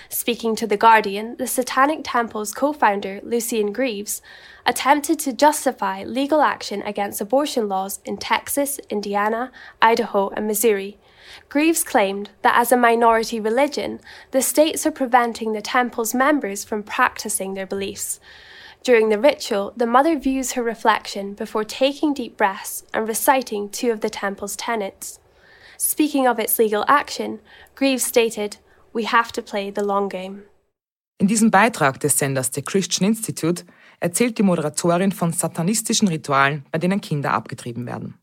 Speaking 0.07 0.55
to 0.55 0.67
The 0.67 0.77
Guardian, 0.77 1.35
the 1.37 1.47
Satanic 1.47 2.01
Temple's 2.03 2.53
co 2.53 2.73
founder, 2.73 3.19
Lucian 3.23 3.73
Greaves, 3.73 4.21
attempted 4.67 5.17
to 5.21 5.33
justify 5.33 6.03
legal 6.03 6.41
action 6.41 6.83
against 6.83 7.21
abortion 7.21 7.67
laws 7.67 8.01
in 8.05 8.17
Texas, 8.17 8.79
Indiana, 8.91 9.51
Idaho, 9.81 10.29
and 10.29 10.45
Missouri. 10.45 10.99
Greaves 11.49 11.83
claimed 11.83 12.29
that 12.43 12.55
as 12.55 12.71
a 12.71 12.77
minority 12.77 13.39
religion, 13.39 13.99
the 14.29 14.43
states 14.43 14.85
are 14.85 14.91
preventing 14.91 15.53
the 15.53 15.61
temple's 15.61 16.13
members 16.13 16.63
from 16.63 16.83
practicing 16.83 17.55
their 17.55 17.65
beliefs. 17.65 18.19
During 18.87 19.09
the 19.09 19.19
ritual, 19.19 19.73
the 19.75 19.85
mother 19.85 20.17
views 20.17 20.53
her 20.53 20.63
reflection 20.63 21.33
before 21.33 21.65
taking 21.65 22.13
deep 22.13 22.37
breaths 22.37 22.85
and 22.93 23.05
reciting 23.05 23.69
two 23.69 23.91
of 23.91 23.99
the 23.99 24.09
temple's 24.09 24.55
tenets. 24.55 25.19
Speaking 25.77 26.25
of 26.25 26.39
its 26.39 26.57
legal 26.57 26.85
action, 26.87 27.39
Greaves 27.75 28.05
stated, 28.05 28.59
We 28.93 29.03
have 29.03 29.33
to 29.33 29.41
play 29.41 29.71
the 29.71 29.83
long 29.83 30.07
game. 30.07 30.43
In 31.19 31.27
diesem 31.27 31.51
Beitrag 31.51 31.99
des 31.99 32.17
Senders 32.17 32.49
The 32.53 32.61
Christian 32.61 33.09
Institute 33.09 33.65
erzählt 33.99 34.37
die 34.37 34.43
Moderatorin 34.43 35.11
von 35.11 35.33
satanistischen 35.33 36.07
Ritualen, 36.07 36.63
bei 36.71 36.79
denen 36.79 37.01
Kinder 37.01 37.33
abgetrieben 37.33 37.85
werden. 37.85 38.13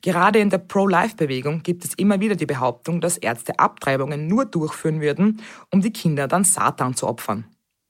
Gerade 0.00 0.38
in 0.38 0.48
der 0.48 0.56
Pro-Life-Bewegung 0.56 1.62
gibt 1.62 1.84
es 1.84 1.92
immer 1.98 2.18
wieder 2.18 2.34
die 2.34 2.46
Behauptung, 2.46 3.02
dass 3.02 3.18
Ärzte 3.18 3.58
Abtreibungen 3.58 4.26
nur 4.26 4.46
durchführen 4.46 5.02
würden, 5.02 5.42
um 5.70 5.82
die 5.82 5.92
Kinder 5.92 6.28
dann 6.28 6.44
Satan 6.44 6.94
zu 6.94 7.06
opfern. 7.06 7.44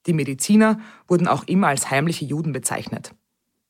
Die 0.09 0.15
Mediziner 0.15 0.81
wurden 1.07 1.29
auch 1.29 1.45
immer 1.45 1.69
als 1.69 1.91
heimliche 1.91 2.25
Juden 2.25 2.53
bezeichnet. 2.53 3.15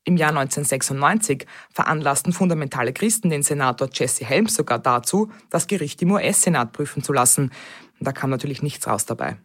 Im 0.05 0.17
Jahr 0.17 0.31
1996 0.31 1.47
veranlassten 1.71 2.33
fundamentale 2.33 2.93
Christen 2.93 3.29
den 3.29 3.43
Senator 3.43 3.89
Jesse 3.93 4.25
Helms 4.25 4.55
sogar 4.55 4.79
dazu, 4.79 5.31
das 5.51 5.67
Gericht 5.67 6.01
im 6.01 6.13
US-Senat 6.13 6.73
prüfen 6.73 7.03
zu 7.03 7.13
lassen. 7.13 7.51
Da 7.99 8.13
kam 8.13 8.31
natürlich 8.31 8.63
nichts 8.63 8.87
raus 8.87 9.05
dabei. 9.05 9.37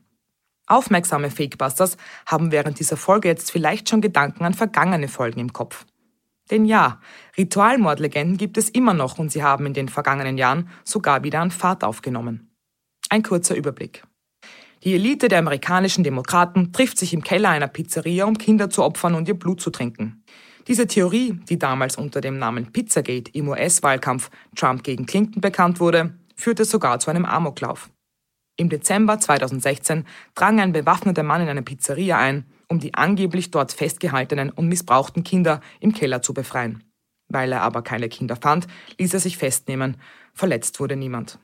Aufmerksame 0.67 1.31
Fakebusters 1.31 1.97
haben 2.27 2.51
während 2.51 2.79
dieser 2.79 2.95
Folge 2.95 3.27
jetzt 3.27 3.51
vielleicht 3.51 3.89
schon 3.89 3.99
Gedanken 3.99 4.45
an 4.45 4.53
vergangene 4.53 5.07
Folgen 5.07 5.39
im 5.39 5.51
Kopf. 5.51 5.85
Denn 6.51 6.63
ja, 6.63 7.01
Ritualmordlegenden 7.37 8.37
gibt 8.37 8.57
es 8.57 8.69
immer 8.69 8.93
noch 8.93 9.17
und 9.17 9.31
sie 9.31 9.43
haben 9.43 9.65
in 9.65 9.73
den 9.73 9.89
vergangenen 9.89 10.37
Jahren 10.37 10.69
sogar 10.83 11.23
wieder 11.23 11.41
an 11.41 11.51
Fahrt 11.51 11.83
aufgenommen. 11.83 12.51
Ein 13.09 13.23
kurzer 13.23 13.55
Überblick. 13.55 14.03
Die 14.83 14.95
Elite 14.95 15.29
der 15.29 15.39
amerikanischen 15.39 16.03
Demokraten 16.03 16.73
trifft 16.73 16.97
sich 16.97 17.13
im 17.13 17.23
Keller 17.23 17.49
einer 17.49 17.69
Pizzeria, 17.69 18.25
um 18.25 18.37
Kinder 18.37 18.69
zu 18.69 18.83
opfern 18.83 19.15
und 19.15 19.29
ihr 19.29 19.39
Blut 19.39 19.61
zu 19.61 19.69
trinken. 19.69 20.23
Diese 20.67 20.87
Theorie, 20.87 21.39
die 21.47 21.57
damals 21.57 21.95
unter 21.95 22.19
dem 22.19 22.37
Namen 22.37 22.73
Pizzagate 22.73 23.31
im 23.33 23.47
US-Wahlkampf 23.47 24.29
Trump 24.57 24.83
gegen 24.83 25.05
Clinton 25.05 25.39
bekannt 25.39 25.79
wurde, 25.79 26.17
führte 26.35 26.65
sogar 26.65 26.99
zu 26.99 27.09
einem 27.09 27.23
Amoklauf. 27.23 27.89
Im 28.57 28.67
Dezember 28.67 29.19
2016 29.19 30.05
drang 30.35 30.59
ein 30.59 30.73
bewaffneter 30.73 31.23
Mann 31.23 31.41
in 31.41 31.47
eine 31.47 31.63
Pizzeria 31.63 32.17
ein, 32.17 32.45
um 32.67 32.79
die 32.79 32.93
angeblich 32.93 33.51
dort 33.51 33.71
festgehaltenen 33.71 34.49
und 34.49 34.67
missbrauchten 34.67 35.23
Kinder 35.23 35.61
im 35.79 35.93
Keller 35.93 36.21
zu 36.21 36.33
befreien. 36.33 36.83
Weil 37.29 37.53
er 37.53 37.61
aber 37.61 37.83
keine 37.83 38.09
Kinder 38.09 38.35
fand, 38.35 38.67
ließ 38.99 39.13
er 39.13 39.21
sich 39.21 39.37
festnehmen. 39.37 39.97
Verletzt 40.33 40.79
wurde 40.81 40.97
niemand. 40.97 41.39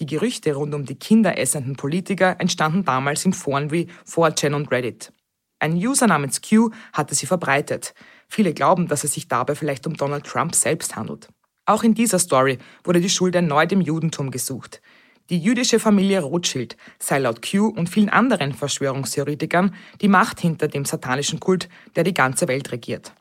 Die 0.00 0.06
Gerüchte 0.06 0.54
rund 0.54 0.74
um 0.74 0.84
die 0.84 0.98
kinderessenden 0.98 1.76
Politiker 1.76 2.36
entstanden 2.40 2.84
damals 2.84 3.24
in 3.24 3.32
Foren 3.32 3.70
wie 3.70 3.88
4chan 4.08 4.54
und 4.54 4.70
Reddit. 4.70 5.12
Ein 5.60 5.74
User 5.74 6.06
namens 6.06 6.42
Q 6.42 6.70
hatte 6.92 7.14
sie 7.14 7.26
verbreitet. 7.26 7.94
Viele 8.28 8.52
glauben, 8.52 8.88
dass 8.88 9.04
es 9.04 9.14
sich 9.14 9.28
dabei 9.28 9.54
vielleicht 9.54 9.86
um 9.86 9.94
Donald 9.94 10.26
Trump 10.26 10.54
selbst 10.54 10.96
handelt. 10.96 11.28
Auch 11.64 11.84
in 11.84 11.94
dieser 11.94 12.18
Story 12.18 12.58
wurde 12.82 13.00
die 13.00 13.08
Schuld 13.08 13.34
erneut 13.34 13.72
im 13.72 13.80
Judentum 13.80 14.30
gesucht. 14.30 14.82
Die 15.30 15.38
jüdische 15.38 15.78
Familie 15.78 16.20
Rothschild 16.20 16.76
sei 16.98 17.18
laut 17.18 17.40
Q 17.40 17.68
und 17.68 17.88
vielen 17.88 18.10
anderen 18.10 18.52
Verschwörungstheoretikern 18.52 19.74
die 20.02 20.08
Macht 20.08 20.40
hinter 20.40 20.68
dem 20.68 20.84
satanischen 20.84 21.40
Kult, 21.40 21.70
der 21.96 22.04
die 22.04 22.12
ganze 22.12 22.46
Welt 22.46 22.72
regiert. 22.72 23.14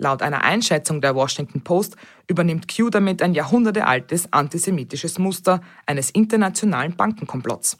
Laut 0.00 0.22
einer 0.22 0.42
Einschätzung 0.44 1.02
der 1.02 1.14
Washington 1.14 1.60
Post 1.60 1.96
übernimmt 2.26 2.74
Q 2.74 2.88
damit 2.88 3.20
ein 3.20 3.34
jahrhundertealtes 3.34 4.32
antisemitisches 4.32 5.18
Muster 5.18 5.60
eines 5.84 6.10
internationalen 6.10 6.96
Bankenkomplotts. 6.96 7.78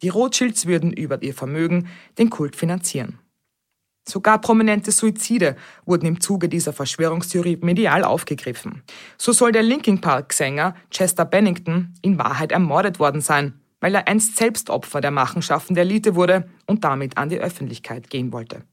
Die 0.00 0.08
Rothschilds 0.08 0.64
würden 0.64 0.90
über 0.90 1.22
ihr 1.22 1.34
Vermögen 1.34 1.88
den 2.16 2.30
Kult 2.30 2.56
finanzieren. 2.56 3.18
Sogar 4.08 4.40
prominente 4.40 4.90
Suizide 4.90 5.54
wurden 5.84 6.06
im 6.06 6.22
Zuge 6.22 6.48
dieser 6.48 6.72
Verschwörungstheorie 6.72 7.58
medial 7.60 8.04
aufgegriffen. 8.04 8.82
So 9.18 9.32
soll 9.32 9.52
der 9.52 9.62
Linkin 9.62 10.00
Park-Sänger 10.00 10.74
Chester 10.90 11.26
Bennington 11.26 11.92
in 12.00 12.18
Wahrheit 12.18 12.52
ermordet 12.52 12.98
worden 12.98 13.20
sein, 13.20 13.60
weil 13.80 13.94
er 13.94 14.08
einst 14.08 14.38
selbst 14.38 14.70
Opfer 14.70 15.02
der 15.02 15.10
Machenschaften 15.10 15.74
der 15.74 15.84
Elite 15.84 16.14
wurde 16.14 16.48
und 16.66 16.84
damit 16.84 17.18
an 17.18 17.28
die 17.28 17.38
Öffentlichkeit 17.38 18.08
gehen 18.08 18.32
wollte. 18.32 18.64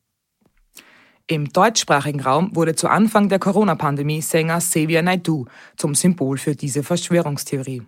Im 1.30 1.52
deutschsprachigen 1.52 2.22
Raum 2.22 2.56
wurde 2.56 2.74
zu 2.74 2.88
Anfang 2.88 3.28
der 3.28 3.40
Corona-Pandemie 3.40 4.22
Sänger 4.22 4.60
Xavier 4.60 5.02
Naidoo 5.02 5.46
zum 5.76 5.94
Symbol 5.94 6.38
für 6.38 6.56
diese 6.56 6.84
Verschwörungstheorie. 6.84 7.84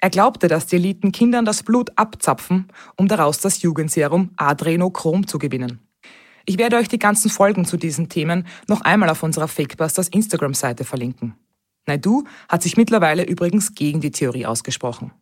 Er 0.00 0.10
glaubte, 0.10 0.48
dass 0.48 0.66
die 0.66 0.74
Eliten 0.74 1.12
Kindern 1.12 1.44
das 1.44 1.62
Blut 1.62 1.92
abzapfen, 1.94 2.66
um 2.96 3.06
daraus 3.06 3.38
das 3.38 3.62
Jugendserum 3.62 4.30
Adrenochrom 4.36 5.28
zu 5.28 5.38
gewinnen. 5.38 5.78
Ich 6.44 6.58
werde 6.58 6.76
euch 6.76 6.88
die 6.88 6.98
ganzen 6.98 7.30
Folgen 7.30 7.66
zu 7.66 7.76
diesen 7.76 8.08
Themen 8.08 8.48
noch 8.66 8.80
einmal 8.80 9.10
auf 9.10 9.22
unserer 9.22 9.46
Fakebusters 9.46 10.08
Instagram-Seite 10.08 10.84
verlinken. 10.84 11.34
Naidu 11.86 12.24
hat 12.48 12.64
sich 12.64 12.76
mittlerweile 12.76 13.24
übrigens 13.24 13.76
gegen 13.76 14.00
die 14.00 14.10
Theorie 14.10 14.46
ausgesprochen. 14.46 15.12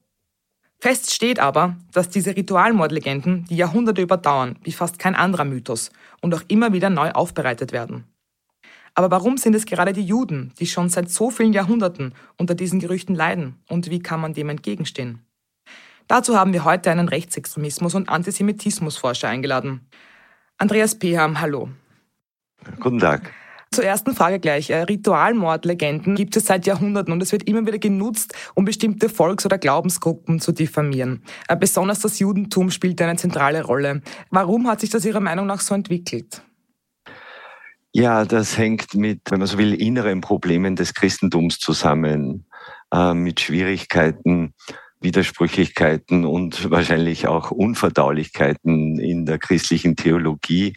Fest 0.85 1.15
steht 1.15 1.39
aber, 1.39 1.77
dass 1.93 2.11
diese 2.11 2.37
Ritualmordlegenden 2.37 3.47
die 3.47 3.57
Jahrhunderte 3.57 4.03
überdauern, 4.03 4.59
wie 4.65 4.73
fast 4.73 4.99
kein 4.99 5.15
anderer 5.15 5.47
Mythos, 5.47 5.91
und 6.21 6.35
auch 6.35 6.43
immer 6.49 6.75
wieder 6.75 6.91
neu 6.91 7.11
aufbereitet 7.13 7.73
werden. 7.73 8.05
Aber 8.93 9.11
warum 9.11 9.39
sind 9.39 9.55
es 9.55 9.65
gerade 9.65 9.95
die 9.95 10.05
Juden, 10.05 10.53
die 10.59 10.67
schon 10.67 10.91
seit 10.91 11.09
so 11.09 11.31
vielen 11.31 11.55
Jahrhunderten 11.55 12.13
unter 12.37 12.55
diesen 12.55 12.81
Gerüchten 12.81 13.15
leiden, 13.15 13.55
und 13.67 13.89
wie 13.89 14.01
kann 14.01 14.21
man 14.21 14.35
dem 14.35 14.51
entgegenstehen? 14.51 15.21
Dazu 16.07 16.37
haben 16.37 16.53
wir 16.53 16.65
heute 16.65 16.91
einen 16.91 17.09
Rechtsextremismus- 17.09 17.97
und 17.97 18.11
Antisemitismusforscher 18.11 19.29
eingeladen. 19.29 19.89
Andreas 20.59 20.99
Peham, 20.99 21.41
hallo. 21.41 21.71
Guten 22.79 22.99
Tag. 22.99 23.33
Zur 23.75 23.85
ersten 23.85 24.15
Frage 24.15 24.39
gleich. 24.39 24.71
Äh, 24.71 24.83
Ritualmordlegenden 24.83 26.15
gibt 26.15 26.37
es 26.37 26.47
seit 26.47 26.65
Jahrhunderten 26.65 27.13
und 27.13 27.21
es 27.21 27.33
wird 27.33 27.43
immer 27.49 27.67
wieder 27.67 27.79
genutzt, 27.79 28.33
um 28.55 28.65
bestimmte 28.65 29.09
Volks- 29.09 29.45
oder 29.45 29.59
Glaubensgruppen 29.59 30.39
zu 30.39 30.53
diffamieren. 30.53 31.25
Äh, 31.49 31.57
besonders 31.57 31.99
das 31.99 32.21
Judentum 32.21 32.71
spielt 32.71 33.03
eine 33.03 33.17
zentrale 33.17 33.65
Rolle. 33.65 34.01
Warum 34.31 34.69
hat 34.69 34.79
sich 34.79 34.91
das 34.91 35.05
Ihrer 35.05 35.19
Meinung 35.19 35.47
nach 35.47 35.59
so 35.59 35.75
entwickelt? 35.75 36.41
Ja, 37.91 38.25
das 38.25 38.57
hängt 38.57 38.95
mit, 38.95 39.23
wenn 39.31 39.41
man 39.41 39.49
so 39.49 39.59
will, 39.59 39.75
inneren 39.75 40.21
Problemen 40.21 40.77
des 40.77 40.95
Christentums 40.95 41.59
zusammen, 41.59 42.47
äh, 42.93 43.13
mit 43.13 43.41
Schwierigkeiten, 43.41 44.55
Widersprüchlichkeiten 45.01 46.25
und 46.25 46.71
wahrscheinlich 46.71 47.27
auch 47.27 47.51
Unverdaulichkeiten 47.51 49.01
in 49.01 49.27
der 49.27 49.39
christlichen 49.39 49.97
Theologie. 49.97 50.75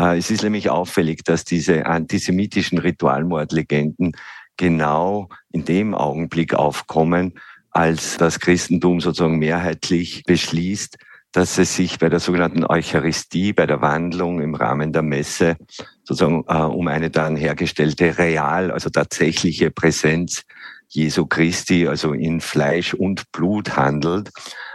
Äh, 0.00 0.18
es 0.18 0.30
ist 0.30 0.42
nämlich 0.42 0.70
auffällig, 0.70 1.24
dass 1.24 1.44
diese 1.44 1.86
antisemitischen 1.86 2.78
Ritualmordlegenden 2.78 4.12
genau 4.56 5.28
in 5.52 5.64
dem 5.64 5.94
Augenblick 5.94 6.54
aufkommen, 6.54 7.38
als 7.70 8.16
das 8.16 8.40
Christentum 8.40 9.00
sozusagen 9.00 9.38
mehrheitlich 9.38 10.24
beschließt, 10.24 10.98
dass 11.32 11.58
es 11.58 11.76
sich 11.76 11.98
bei 11.98 12.08
der 12.08 12.18
sogenannten 12.18 12.64
Eucharistie, 12.64 13.52
bei 13.52 13.66
der 13.66 13.80
Wandlung 13.80 14.40
im 14.40 14.54
Rahmen 14.56 14.92
der 14.92 15.02
Messe 15.02 15.56
sozusagen 16.02 16.44
äh, 16.48 16.56
um 16.56 16.88
eine 16.88 17.10
dann 17.10 17.36
hergestellte 17.36 18.18
real, 18.18 18.70
also 18.72 18.90
tatsächliche 18.90 19.70
Präsenz 19.70 20.42
Jesu 20.88 21.26
Christi, 21.26 21.86
also 21.86 22.14
in 22.14 22.40
Fleisch 22.40 22.94
und 22.94 23.30
Blut 23.30 23.76
handelt. 23.76 24.30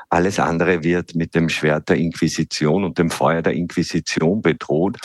Alles 0.10 0.40
andere 0.40 0.84
wird 0.84 1.16
mit 1.16 1.36
dem 1.36 1.50
Schwert 1.50 1.90
der 1.90 1.98
Inquisition 1.98 2.84
und 2.84 2.98
dem 2.98 3.10
Feuer 3.10 3.42
der 3.42 3.54
Inquisition 3.54 4.42
bedroht. 4.42 4.98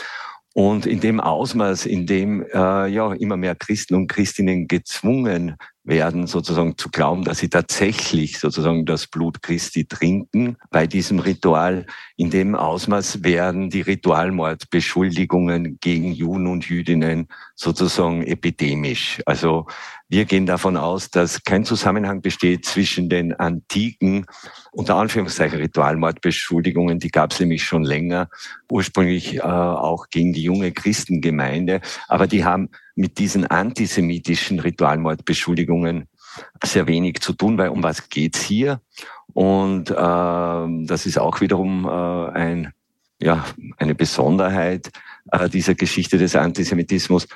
Und 0.52 0.84
in 0.84 1.00
dem 1.00 1.20
Ausmaß, 1.20 1.86
in 1.86 2.06
dem 2.06 2.42
äh, 2.42 2.86
ja 2.88 3.12
immer 3.12 3.36
mehr 3.36 3.54
Christen 3.54 3.94
und 3.94 4.08
Christinnen 4.08 4.66
gezwungen 4.66 5.56
werden, 5.82 6.26
sozusagen 6.26 6.76
zu 6.76 6.90
glauben, 6.90 7.24
dass 7.24 7.38
sie 7.38 7.48
tatsächlich 7.48 8.38
sozusagen 8.38 8.84
das 8.84 9.06
Blut 9.06 9.42
Christi 9.42 9.86
trinken. 9.86 10.56
Bei 10.70 10.86
diesem 10.86 11.18
Ritual 11.18 11.86
in 12.16 12.30
dem 12.30 12.54
Ausmaß 12.54 13.24
werden 13.24 13.70
die 13.70 13.80
Ritualmordbeschuldigungen 13.80 15.78
gegen 15.80 16.12
Juden 16.12 16.46
und 16.46 16.68
Jüdinnen 16.68 17.28
sozusagen 17.54 18.22
epidemisch. 18.22 19.22
Also 19.24 19.66
wir 20.08 20.26
gehen 20.26 20.44
davon 20.44 20.76
aus, 20.76 21.08
dass 21.08 21.44
kein 21.44 21.64
Zusammenhang 21.64 22.20
besteht 22.20 22.66
zwischen 22.66 23.08
den 23.08 23.32
antiken, 23.32 24.26
unter 24.72 24.96
Anführungszeichen, 24.96 25.60
Ritualmordbeschuldigungen, 25.60 26.98
die 26.98 27.10
gab 27.10 27.32
es 27.32 27.40
nämlich 27.40 27.64
schon 27.64 27.84
länger, 27.84 28.28
ursprünglich 28.70 29.36
äh, 29.36 29.40
auch 29.42 30.08
gegen 30.10 30.32
die 30.32 30.42
junge 30.42 30.72
Christengemeinde, 30.72 31.80
aber 32.08 32.26
die 32.26 32.44
haben 32.44 32.70
mit 32.94 33.18
diesen 33.18 33.46
antisemitischen 33.46 34.60
Ritualmordbeschuldigungen 34.60 36.08
sehr 36.62 36.86
wenig 36.86 37.20
zu 37.20 37.32
tun, 37.32 37.58
weil 37.58 37.70
um 37.70 37.82
was 37.82 38.08
geht's 38.08 38.40
hier? 38.40 38.80
Und 39.32 39.90
äh, 39.90 39.94
das 39.94 41.06
ist 41.06 41.18
auch 41.18 41.40
wiederum 41.40 41.84
äh, 41.86 42.30
ein, 42.32 42.72
ja, 43.20 43.44
eine 43.78 43.94
Besonderheit 43.94 44.90
äh, 45.32 45.48
dieser 45.48 45.74
Geschichte 45.74 46.18
des 46.18 46.36
Antisemitismus. 46.36 47.28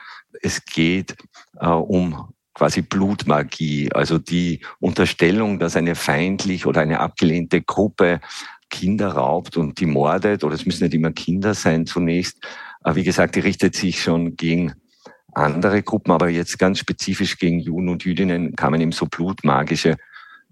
Es 0.43 0.65
geht 0.65 1.17
äh, 1.61 1.67
um 1.67 2.33
quasi 2.55 2.83
Blutmagie, 2.83 3.91
also 3.93 4.19
die 4.19 4.61
Unterstellung, 4.79 5.59
dass 5.59 5.77
eine 5.77 5.95
feindlich 5.95 6.67
oder 6.67 6.81
eine 6.81 7.01
abgelehnte 7.01 7.63
Gruppe 7.63 8.21
Kinder 8.71 9.09
raubt 9.09 9.57
und 9.57 9.79
die 9.79 9.87
mordet, 9.87 10.43
oder 10.43 10.55
es 10.55 10.67
müssen 10.67 10.85
nicht 10.85 10.95
immer 10.95 11.13
Kinder 11.13 11.55
sein 11.55 11.87
zunächst. 11.87 12.39
Aber 12.81 12.97
wie 12.97 13.05
gesagt, 13.05 13.37
die 13.37 13.41
richtet 13.41 13.77
sich 13.77 14.03
schon 14.03 14.37
gegen 14.37 14.75
andere 15.35 15.83
Gruppen, 15.83 16.13
aber 16.13 16.29
jetzt 16.29 16.59
ganz 16.59 16.79
spezifisch 16.79 17.39
gegen 17.39 17.59
Juden 17.59 17.89
und 17.89 18.05
Jüdinnen 18.05 18.57
kamen 18.57 18.81
eben 18.81 18.93
so 18.93 19.07
blutmagische 19.07 19.97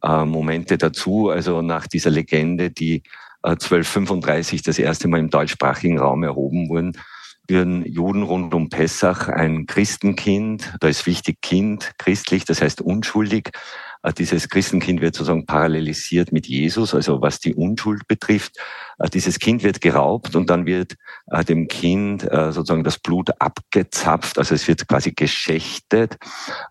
äh, 0.02 0.24
Momente 0.24 0.78
dazu. 0.78 1.30
Also 1.30 1.62
nach 1.62 1.86
dieser 1.86 2.10
Legende, 2.10 2.70
die 2.70 3.02
äh, 3.42 3.50
1235 3.50 4.62
das 4.62 4.78
erste 4.78 5.08
Mal 5.08 5.20
im 5.20 5.30
deutschsprachigen 5.30 5.98
Raum 5.98 6.22
erhoben 6.22 6.68
wurden, 6.68 6.92
würden 7.48 7.84
Juden 7.84 8.22
rund 8.22 8.54
um 8.54 8.68
Pessach 8.68 9.28
ein 9.28 9.66
Christenkind, 9.66 10.74
da 10.80 10.88
ist 10.88 11.06
wichtig 11.06 11.40
Kind, 11.42 11.92
christlich, 11.98 12.44
das 12.44 12.62
heißt 12.62 12.80
unschuldig, 12.80 13.50
dieses 14.11 14.49
Christenkind 14.49 15.00
wird 15.00 15.14
sozusagen 15.14 15.47
parallelisiert 15.47 16.32
mit 16.32 16.47
Jesus, 16.47 16.94
also 16.94 17.23
was 17.23 17.38
die 17.38 17.54
Unschuld 17.54 18.09
betrifft. 18.09 18.56
Äh, 18.99 19.09
dieses 19.11 19.38
Kind 19.38 19.62
wird 19.62 19.80
geraubt 19.80 20.35
und 20.35 20.50
dann 20.50 20.66
wird 20.66 20.97
äh, 21.30 21.44
dem 21.44 21.68
Kind 21.68 22.23
sozusagen 22.23 22.85
das 22.85 22.99
Blut 22.99 23.30
abgezapft, 23.40 24.38
also 24.38 24.54
es 24.54 24.66
wird 24.66 24.88
quasi 24.88 25.12
geschächtet. 25.12 26.16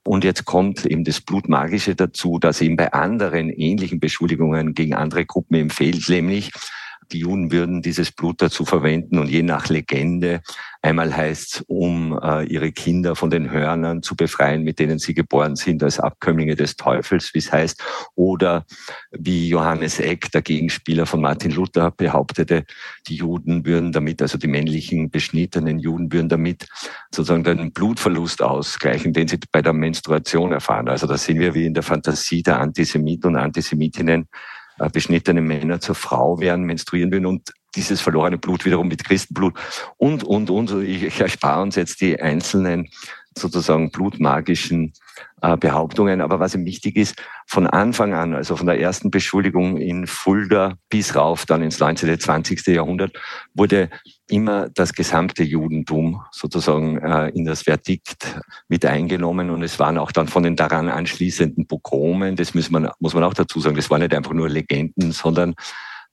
Und 0.04 0.24
jetzt 0.24 0.46
kommt 0.46 0.86
eben 0.86 1.04
das 1.04 1.22
Blutmagische 1.22 1.96
dazu, 1.96 2.40
dass 2.40 2.62
eben 2.62 2.76
bei 2.76 2.92
anderen 2.94 3.50
ähnlichen 3.50 4.00
Beschuldigungen 4.00 4.74
gegen 4.74 4.94
andere 4.94 5.26
Gruppen 5.26 5.56
eben 5.56 5.70
fehlt, 5.70 6.10
nämlich 6.10 6.52
die 7.12 7.20
Juden 7.20 7.51
würden 7.51 7.82
dieses 7.82 8.12
Blut 8.12 8.41
dazu 8.41 8.65
verwenden 8.65 9.20
und 9.20 9.30
je 9.30 9.44
nach 9.44 9.70
Legende, 9.70 10.41
einmal 10.82 11.15
heißt 11.15 11.56
es, 11.56 11.62
um 11.68 12.18
äh, 12.22 12.46
ihre 12.46 12.72
Kinder 12.72 13.15
von 13.15 13.30
den 13.30 13.51
Hörnern 13.51 14.01
zu 14.01 14.15
befreien, 14.15 14.63
mit 14.63 14.80
denen 14.80 15.00
sie 15.00 15.13
geboren 15.13 15.56
sind, 15.56 15.84
als 15.84 16.00
Abkömmlinge 16.00 16.56
des 16.56 16.75
Teufels, 16.75 17.34
wie 17.34 17.39
es 17.39 17.51
heißt, 17.51 17.84
oder 18.15 18.65
wie 19.12 19.50
Johannes 19.50 20.00
Eck, 20.00 20.32
der 20.32 20.41
Gegenspieler 20.41 21.06
von 21.06 21.22
Martin 21.22 21.51
Luther, 21.51 21.91
behauptete, 21.91 22.65
die 23.08 23.15
Juden 23.15 23.65
würden 23.65 23.91
damit, 23.91 24.22
also 24.22 24.38
die 24.38 24.48
männlichen 24.48 25.10
beschnittenen 25.10 25.80
Juden 25.80 26.12
würden 26.12 26.30
damit 26.30 26.68
sozusagen 27.13 27.44
den 27.44 27.72
Blutverlust 27.72 28.41
ausgleichen, 28.41 29.13
den 29.13 29.27
sie 29.27 29.39
bei 29.51 29.62
der 29.62 29.74
Menstruation 29.74 30.51
erfahren. 30.51 30.88
Also 30.88 31.08
da 31.08 31.18
sind 31.18 31.39
wir 31.39 31.53
wie 31.53 31.65
in 31.65 31.74
der 31.74 31.84
Fantasie 31.84 32.44
der 32.44 32.60
Antisemiten 32.60 33.32
und 33.32 33.36
Antisemitinnen, 33.36 34.27
beschnittene 34.90 35.42
Männer 35.42 35.80
zur 35.80 35.96
Frau 35.96 36.40
werden, 36.40 36.66
menstruieren 36.66 37.12
würden 37.12 37.26
und 37.26 37.54
dieses 37.76 38.02
verlorene 38.02 38.38
Blut 38.38 38.66
wiederum 38.66 38.88
mit 38.88 39.04
Christenblut 39.04 39.54
und, 39.98 40.24
und, 40.24 40.50
und. 40.50 40.72
Ich, 40.84 41.04
ich 41.04 41.22
erspare 41.22 41.62
uns 41.62 41.76
jetzt 41.76 42.02
die 42.02 42.20
einzelnen 42.22 42.90
sozusagen 43.38 43.92
blutmagischen 43.92 44.94
äh, 45.42 45.55
Behauptungen. 45.58 46.22
Aber 46.22 46.40
was 46.40 46.55
ihm 46.55 46.66
wichtig 46.66 46.96
ist, 46.96 47.22
von 47.48 47.68
Anfang 47.68 48.14
an, 48.14 48.36
also 48.36 48.55
von 48.55 48.68
der 48.68 48.79
ersten 48.79 49.12
Beschuldigung 49.12 49.77
in 49.77 50.08
Fulda 50.08 50.75
bis 50.90 51.16
rauf 51.16 51.46
dann 51.46 51.62
ins 51.62 51.79
19. 51.79 52.20
20. 52.20 52.68
Jahrhundert, 52.68 53.18
wurde 53.53 53.90
immer 54.31 54.70
das 54.70 54.94
gesamte 54.94 55.44
Judentum 55.44 56.22
sozusagen 56.31 56.98
äh, 56.98 57.29
in 57.29 57.46
das 57.46 57.63
Verdikt 57.63 58.39
mit 58.67 58.85
eingenommen. 58.85 59.50
Und 59.50 59.63
es 59.63 59.79
waren 59.79 59.98
auch 59.98 60.11
dann 60.11 60.27
von 60.27 60.44
den 60.44 60.55
daran 60.55 60.89
anschließenden 60.89 61.67
Pogromen, 61.67 62.35
das 62.35 62.53
muss 62.53 62.72
man, 62.72 62.89
muss 63.00 63.13
man 63.13 63.24
auch 63.24 63.33
dazu 63.33 63.59
sagen, 63.59 63.75
das 63.75 63.89
waren 63.89 64.01
nicht 64.01 64.15
einfach 64.15 64.33
nur 64.33 64.50
Legenden, 64.50 65.11
sondern 65.11 65.55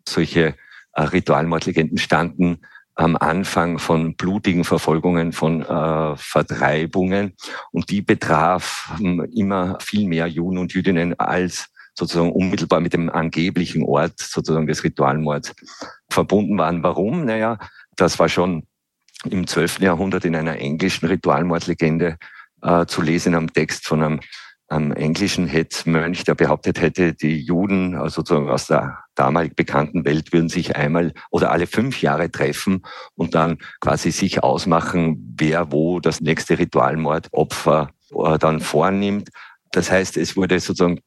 solche 0.07 0.54
äh, 0.92 1.02
Ritualmordlegenden 1.02 1.98
standen 1.98 2.59
am 2.94 3.16
Anfang 3.16 3.78
von 3.78 4.16
blutigen 4.16 4.64
Verfolgungen, 4.64 5.33
von 5.33 5.62
äh, 5.62 6.16
Vertreibungen. 6.16 7.35
Und 7.70 7.90
die 7.90 8.02
betraf 8.02 8.92
immer 9.33 9.78
viel 9.81 10.09
mehr 10.09 10.26
Juden 10.26 10.59
und 10.59 10.72
Jüdinnen 10.72 11.18
als 11.18 11.68
sozusagen 11.94 12.33
unmittelbar 12.33 12.81
mit 12.81 12.92
dem 12.92 13.09
angeblichen 13.11 13.85
Ort 13.85 14.18
sozusagen 14.18 14.66
des 14.66 14.83
Ritualmords 14.83 15.54
verbunden 16.09 16.59
waren. 16.59 16.83
Warum? 16.83 17.24
Naja, 17.24 17.59
das 17.99 18.19
war 18.19 18.29
schon 18.29 18.67
im 19.25 19.47
12. 19.47 19.81
Jahrhundert 19.81 20.25
in 20.25 20.37
einer 20.37 20.57
englischen 20.57 21.07
Ritualmordlegende 21.07 22.17
äh, 22.63 22.87
zu 22.87 23.03
lesen 23.03 23.35
am 23.35 23.53
Text 23.53 23.87
von 23.87 24.03
einem 24.03 24.21
einem 24.71 24.93
englischen 24.93 25.47
Hetzmönch, 25.47 26.25
der 26.25 26.35
behauptet 26.35 26.81
hätte, 26.81 27.15
die 27.15 27.41
Juden 27.41 27.95
also 27.95 28.23
aus 28.23 28.67
der 28.67 28.99
damalig 29.15 29.57
bekannten 29.57 30.05
Welt 30.05 30.33
würden 30.33 30.51
sich 30.51 30.77
einmal 30.77 31.15
oder 31.31 31.51
alle 31.53 31.67
fünf 31.67 32.03
Jahre 32.03 32.31
treffen 32.31 32.85
und 33.15 33.35
dann 33.35 33.59
quasi 33.81 34.11
sich 34.11 34.43
ausmachen, 34.43 35.35
wer 35.39 35.73
wo 35.73 36.01
das 36.01 36.21
nächste 36.21 36.59
Ritualmordopfer 36.59 37.91
äh, 38.11 38.39
dann 38.39 38.61
vornimmt. 38.61 39.31
Das 39.73 39.91
heißt, 39.91 40.19
es 40.19 40.37
wurde 40.37 40.61
sozusagen 40.61 41.01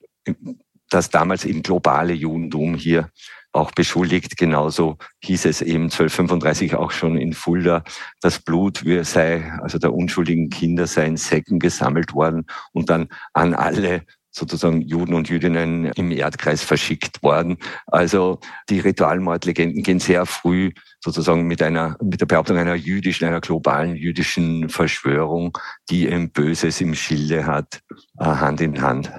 das 0.89 1.11
damals 1.11 1.45
eben 1.45 1.61
globale 1.61 2.13
Judentum 2.13 2.75
hier 2.75 3.09
auch 3.51 3.71
beschuldigt. 3.71 4.37
Genauso 4.37 4.97
hieß 5.23 5.45
es 5.45 5.61
eben 5.61 5.85
1235 5.85 6.75
auch 6.75 6.91
schon 6.91 7.17
in 7.17 7.33
Fulda, 7.33 7.83
das 8.21 8.39
Blut 8.39 8.83
sei, 9.03 9.51
also 9.61 9.77
der 9.77 9.93
unschuldigen 9.93 10.49
Kinder 10.49 10.87
sei 10.87 11.05
in 11.05 11.17
Säcken 11.17 11.59
gesammelt 11.59 12.13
worden 12.13 12.45
und 12.73 12.89
dann 12.89 13.07
an 13.33 13.53
alle 13.53 14.03
sozusagen 14.31 14.81
Juden 14.81 15.13
und 15.13 15.29
Jüdinnen 15.29 15.85
im 15.95 16.11
Erdkreis 16.11 16.63
verschickt 16.63 17.21
worden. 17.21 17.57
Also 17.87 18.39
die 18.69 18.79
Ritualmordlegenden 18.79 19.83
gehen 19.83 19.99
sehr 19.99 20.25
früh 20.25 20.71
sozusagen 21.03 21.47
mit 21.47 21.61
einer, 21.61 21.97
mit 22.01 22.21
der 22.21 22.25
Behauptung 22.27 22.57
einer 22.57 22.75
jüdischen, 22.75 23.27
einer 23.27 23.41
globalen 23.41 23.95
jüdischen 23.95 24.69
Verschwörung, 24.69 25.57
die 25.89 26.09
ein 26.09 26.31
Böses 26.31 26.79
im 26.79 26.95
Schilde 26.95 27.45
hat, 27.45 27.81
äh, 28.19 28.25
Hand 28.25 28.61
in 28.61 28.81
Hand. 28.81 29.11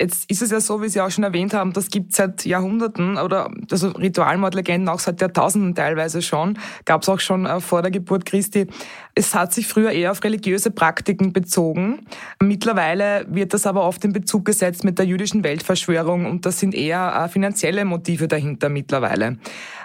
Jetzt 0.00 0.30
ist 0.30 0.40
es 0.40 0.50
ja 0.50 0.60
so, 0.60 0.80
wie 0.80 0.88
Sie 0.88 0.98
auch 1.02 1.10
schon 1.10 1.24
erwähnt 1.24 1.52
haben, 1.52 1.74
das 1.74 1.88
gibt 1.90 2.14
seit 2.14 2.46
Jahrhunderten 2.46 3.18
oder 3.18 3.50
also 3.70 3.88
Ritualmordlegenden 3.88 4.88
auch 4.88 4.98
seit 4.98 5.20
Jahrtausenden 5.20 5.74
teilweise 5.74 6.22
schon, 6.22 6.58
gab 6.86 7.02
es 7.02 7.08
auch 7.10 7.20
schon 7.20 7.44
äh, 7.44 7.60
vor 7.60 7.82
der 7.82 7.90
Geburt 7.90 8.24
Christi. 8.24 8.66
Es 9.14 9.34
hat 9.34 9.52
sich 9.52 9.68
früher 9.68 9.90
eher 9.90 10.12
auf 10.12 10.24
religiöse 10.24 10.70
Praktiken 10.70 11.34
bezogen. 11.34 12.06
Mittlerweile 12.42 13.26
wird 13.28 13.52
das 13.52 13.66
aber 13.66 13.82
oft 13.82 14.02
in 14.06 14.14
Bezug 14.14 14.46
gesetzt 14.46 14.84
mit 14.84 14.98
der 14.98 15.04
jüdischen 15.04 15.44
Weltverschwörung 15.44 16.24
und 16.24 16.46
das 16.46 16.60
sind 16.60 16.74
eher 16.74 17.14
äh, 17.14 17.28
finanzielle 17.28 17.84
Motive 17.84 18.26
dahinter 18.26 18.70
mittlerweile. 18.70 19.36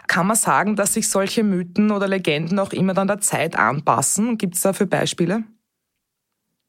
Kann 0.07 0.27
man 0.27 0.37
sagen, 0.37 0.77
dass 0.77 0.93
sich 0.93 1.09
solche 1.09 1.43
Mythen 1.43 1.91
oder 1.91 2.07
Legenden 2.07 2.59
auch 2.59 2.71
immer 2.71 2.93
dann 2.93 3.07
der 3.07 3.19
Zeit 3.19 3.57
anpassen? 3.57 4.37
Gibt 4.37 4.55
es 4.55 4.61
dafür 4.61 4.85
Beispiele? 4.85 5.43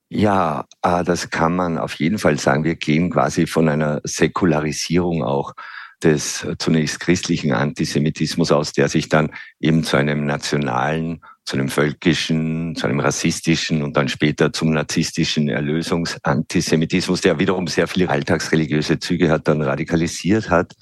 Ja, 0.08 0.66
äh, 0.82 1.02
das 1.04 1.30
kann 1.30 1.56
man 1.56 1.78
auf 1.78 1.94
jeden 1.94 2.18
Fall 2.18 2.38
sagen. 2.38 2.64
Wir 2.64 2.76
gehen 2.76 3.10
quasi 3.10 3.46
von 3.46 3.68
einer 3.68 4.00
Säkularisierung 4.04 5.24
auch 5.24 5.54
des 6.02 6.46
zunächst 6.58 7.00
christlichen 7.00 7.52
Antisemitismus 7.52 8.52
aus, 8.52 8.72
der 8.72 8.88
sich 8.88 9.08
dann 9.08 9.30
eben 9.60 9.82
zu 9.82 9.96
einem 9.96 10.26
nationalen, 10.26 11.22
zu 11.44 11.56
einem 11.56 11.68
völkischen, 11.68 12.76
zu 12.76 12.86
einem 12.86 13.00
rassistischen 13.00 13.82
und 13.82 13.96
dann 13.96 14.08
später 14.08 14.52
zum 14.52 14.72
narzisstischen 14.72 15.48
Erlösungsantisemitismus, 15.48 17.22
der 17.22 17.38
wiederum 17.38 17.66
sehr 17.66 17.88
viele 17.88 18.10
alltagsreligiöse 18.10 18.98
Züge 18.98 19.30
hat, 19.30 19.48
dann 19.48 19.62
radikalisiert 19.62 20.50
hat. 20.50 20.74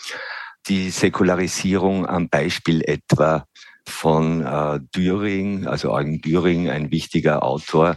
Die 0.66 0.90
Säkularisierung 0.90 2.06
am 2.06 2.28
Beispiel 2.28 2.82
etwa 2.82 3.46
von 3.88 4.42
äh, 4.42 4.80
Düring, 4.94 5.66
also 5.66 5.92
Eugen 5.92 6.20
Düring, 6.20 6.70
ein 6.70 6.90
wichtiger 6.90 7.42
Autor 7.42 7.96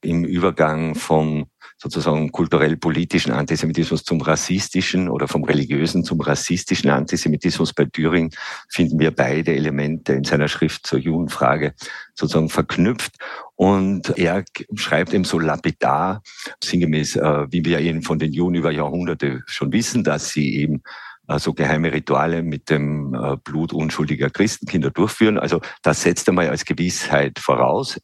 im 0.00 0.24
Übergang 0.24 0.94
vom 0.94 1.46
sozusagen 1.80 2.32
kulturell-politischen 2.32 3.32
Antisemitismus 3.32 4.02
zum 4.02 4.20
rassistischen 4.20 5.08
oder 5.08 5.28
vom 5.28 5.44
religiösen 5.44 6.02
zum 6.02 6.20
rassistischen 6.20 6.90
Antisemitismus 6.90 7.72
bei 7.72 7.84
Düring 7.84 8.32
finden 8.68 8.98
wir 8.98 9.12
beide 9.12 9.54
Elemente 9.54 10.12
in 10.14 10.24
seiner 10.24 10.48
Schrift 10.48 10.86
zur 10.86 10.98
Judenfrage 10.98 11.74
sozusagen 12.14 12.48
verknüpft. 12.48 13.14
Und 13.54 14.18
er 14.18 14.44
schreibt 14.74 15.14
eben 15.14 15.24
so 15.24 15.38
lapidar, 15.38 16.22
sinngemäß, 16.62 17.16
äh, 17.16 17.46
wie 17.50 17.64
wir 17.64 17.78
eben 17.80 18.02
von 18.02 18.18
den 18.18 18.32
Juden 18.32 18.56
über 18.56 18.72
Jahrhunderte 18.72 19.42
schon 19.46 19.72
wissen, 19.72 20.02
dass 20.02 20.30
sie 20.30 20.56
eben 20.56 20.82
also 21.28 21.52
geheime 21.52 21.92
Rituale 21.92 22.42
mit 22.42 22.70
dem 22.70 23.14
äh, 23.14 23.36
Blut 23.36 23.72
unschuldiger 23.72 24.30
Christenkinder 24.30 24.90
durchführen. 24.90 25.38
Also 25.38 25.60
das 25.82 26.02
setzt 26.02 26.28
einmal 26.28 26.48
als 26.48 26.64
Gewissheit 26.64 27.38
voraus. 27.38 28.00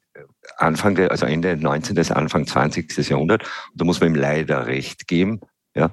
Anfang, 0.59 0.99
also 1.09 1.25
Ende 1.25 1.57
19. 1.57 1.95
bis 1.95 2.13
Anfang 2.13 2.47
20. 2.47 3.09
Jahrhundert. 3.09 3.43
Und 3.43 3.81
da 3.81 3.85
muss 3.85 4.01
man 4.01 4.11
ihm 4.11 4.15
leider 4.15 4.67
recht 4.67 5.09
geben. 5.09 5.41
Ja, 5.75 5.91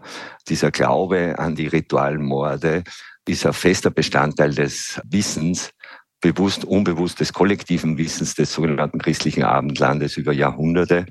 dieser 0.48 0.70
Glaube 0.70 1.39
an 1.39 1.56
die 1.56 1.67
Ritualmorde 1.67 2.84
ist 3.28 3.46
ein 3.46 3.54
fester 3.54 3.89
Bestandteil 3.89 4.54
des 4.54 5.02
Wissens, 5.06 5.72
bewusst, 6.20 6.65
unbewusst 6.65 7.20
des 7.20 7.34
kollektiven 7.34 7.98
Wissens 7.98 8.36
des 8.36 8.54
sogenannten 8.54 9.00
christlichen 9.00 9.44
Abendlandes 9.44 10.17
über 10.17 10.34
Jahrhunderte, 10.34 11.06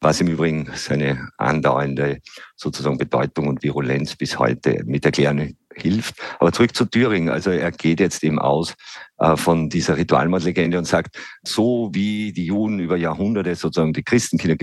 was 0.00 0.20
im 0.20 0.28
Übrigen 0.28 0.70
seine 0.74 1.28
andauernde 1.38 2.18
sozusagen 2.56 2.98
Bedeutung 2.98 3.48
und 3.48 3.62
Virulenz 3.62 4.16
bis 4.16 4.38
heute 4.38 4.82
mit 4.84 5.04
erklären 5.04 5.56
hilft. 5.76 6.16
Aber 6.38 6.52
zurück 6.52 6.74
zu 6.74 6.84
Thüringen. 6.84 7.28
Also 7.28 7.50
er 7.50 7.70
geht 7.72 8.00
jetzt 8.00 8.22
eben 8.22 8.38
aus 8.38 8.74
äh, 9.18 9.36
von 9.36 9.68
dieser 9.68 9.96
Ritualmordlegende 9.96 10.78
und 10.78 10.84
sagt, 10.84 11.18
so 11.42 11.90
wie 11.92 12.32
die 12.32 12.46
Juden 12.46 12.78
über 12.78 12.96
Jahrhunderte 12.96 13.54
sozusagen 13.54 13.92
die 13.92 14.02
Christenkinder 14.02 14.56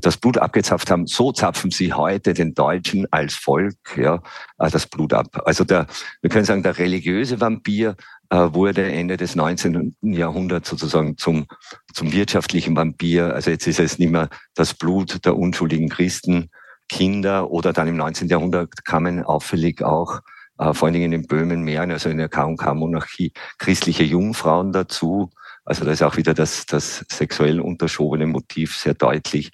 das 0.00 0.16
Blut 0.16 0.38
abgezapft 0.38 0.90
haben, 0.90 1.06
so 1.06 1.32
zapfen 1.32 1.70
sie 1.70 1.92
heute 1.92 2.34
den 2.34 2.54
Deutschen 2.54 3.06
als 3.10 3.34
Volk 3.34 3.76
ja, 3.96 4.22
äh, 4.58 4.70
das 4.70 4.86
Blut 4.86 5.12
ab. 5.12 5.42
Also 5.44 5.64
der, 5.64 5.86
wir 6.20 6.30
können 6.30 6.44
sagen, 6.44 6.62
der 6.62 6.78
religiöse 6.78 7.40
Vampir 7.40 7.96
wurde 8.38 8.90
Ende 8.90 9.18
des 9.18 9.36
19. 9.36 9.96
Jahrhunderts 10.00 10.70
sozusagen 10.70 11.18
zum, 11.18 11.46
zum 11.92 12.12
wirtschaftlichen 12.12 12.74
Vampir. 12.74 13.34
Also 13.34 13.50
jetzt 13.50 13.66
ist 13.66 13.78
es 13.78 13.98
nicht 13.98 14.10
mehr 14.10 14.30
das 14.54 14.72
Blut 14.74 15.24
der 15.24 15.36
unschuldigen 15.36 15.88
Christen, 15.90 16.48
Kinder 16.88 17.50
oder 17.50 17.72
dann 17.72 17.88
im 17.88 17.96
19. 17.96 18.28
Jahrhundert 18.28 18.84
kamen 18.84 19.22
auffällig 19.22 19.82
auch 19.82 20.20
äh, 20.58 20.74
vor 20.74 20.86
allen 20.86 20.94
Dingen 20.94 21.12
in 21.12 21.26
Böhmen, 21.26 21.62
Mähren, 21.62 21.90
also 21.90 22.08
in 22.08 22.18
der 22.18 22.28
K&K-Monarchie, 22.28 23.32
christliche 23.58 24.04
Jungfrauen 24.04 24.72
dazu. 24.72 25.30
Also 25.64 25.84
da 25.84 25.92
ist 25.92 26.02
auch 26.02 26.16
wieder 26.16 26.34
das, 26.34 26.66
das 26.66 27.04
sexuell 27.10 27.60
unterschobene 27.60 28.26
Motiv 28.26 28.76
sehr 28.76 28.94
deutlich 28.94 29.52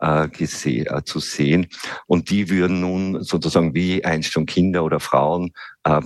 äh, 0.00 0.24
äh, 0.24 1.02
zu 1.04 1.20
sehen. 1.20 1.68
Und 2.06 2.30
die 2.30 2.50
würden 2.50 2.80
nun 2.80 3.22
sozusagen 3.22 3.74
wie 3.74 4.04
einst 4.04 4.32
schon 4.32 4.46
Kinder 4.46 4.82
oder 4.84 4.98
Frauen 4.98 5.52
äh, 5.84 6.00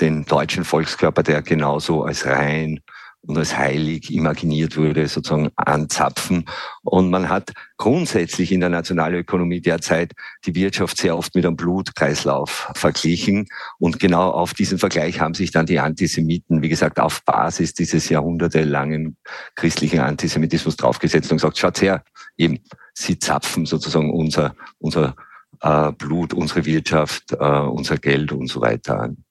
den 0.00 0.24
deutschen 0.24 0.64
Volkskörper, 0.64 1.22
der 1.22 1.42
genauso 1.42 2.02
als 2.02 2.26
rein 2.26 2.80
und 3.22 3.36
als 3.36 3.56
heilig 3.56 4.12
imaginiert 4.12 4.76
wurde, 4.76 5.06
sozusagen 5.08 5.50
anzapfen. 5.56 6.44
Und 6.82 7.10
man 7.10 7.28
hat 7.28 7.52
grundsätzlich 7.76 8.52
in 8.52 8.60
der 8.60 8.68
Nationalökonomie 8.68 9.60
derzeit 9.60 10.12
die 10.46 10.54
Wirtschaft 10.54 10.96
sehr 10.96 11.16
oft 11.16 11.34
mit 11.34 11.44
einem 11.44 11.56
Blutkreislauf 11.56 12.70
verglichen. 12.74 13.48
Und 13.78 13.98
genau 13.98 14.30
auf 14.30 14.54
diesen 14.54 14.78
Vergleich 14.78 15.20
haben 15.20 15.34
sich 15.34 15.50
dann 15.50 15.66
die 15.66 15.80
Antisemiten, 15.80 16.62
wie 16.62 16.68
gesagt, 16.68 17.00
auf 17.00 17.24
Basis 17.24 17.74
dieses 17.74 18.08
jahrhundertelangen 18.08 19.16
christlichen 19.56 20.00
Antisemitismus 20.00 20.76
draufgesetzt 20.76 21.30
und 21.30 21.38
gesagt, 21.38 21.58
schaut 21.58 21.82
her, 21.82 22.04
eben, 22.36 22.60
sie 22.94 23.18
zapfen 23.18 23.66
sozusagen 23.66 24.12
unser, 24.12 24.54
unser 24.78 25.16
äh, 25.60 25.92
Blut, 25.92 26.34
unsere 26.34 26.64
Wirtschaft, 26.64 27.32
äh, 27.32 27.36
unser 27.36 27.98
Geld 27.98 28.32
und 28.32 28.46
so 28.46 28.60
weiter 28.60 29.00
an. 29.00 29.24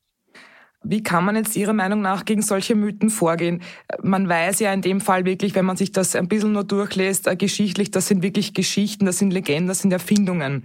Wie 0.89 1.03
kann 1.03 1.25
man 1.25 1.35
jetzt 1.35 1.57
Ihrer 1.57 1.73
Meinung 1.73 2.01
nach 2.01 2.23
gegen 2.23 2.41
solche 2.41 2.73
Mythen 2.73 3.09
vorgehen? 3.09 3.61
Man 4.01 4.29
weiß 4.29 4.61
ja 4.61 4.71
in 4.71 4.81
dem 4.81 5.01
Fall 5.01 5.25
wirklich, 5.25 5.53
wenn 5.53 5.65
man 5.65 5.75
sich 5.75 5.91
das 5.91 6.15
ein 6.15 6.29
bisschen 6.29 6.53
nur 6.53 6.63
durchlässt, 6.63 7.27
äh, 7.27 7.35
geschichtlich, 7.35 7.91
das 7.91 8.07
sind 8.07 8.23
wirklich 8.23 8.53
Geschichten, 8.53 9.05
das 9.05 9.17
sind 9.17 9.31
Legenden, 9.31 9.67
das 9.67 9.79
sind 9.79 9.91
Erfindungen. 9.91 10.63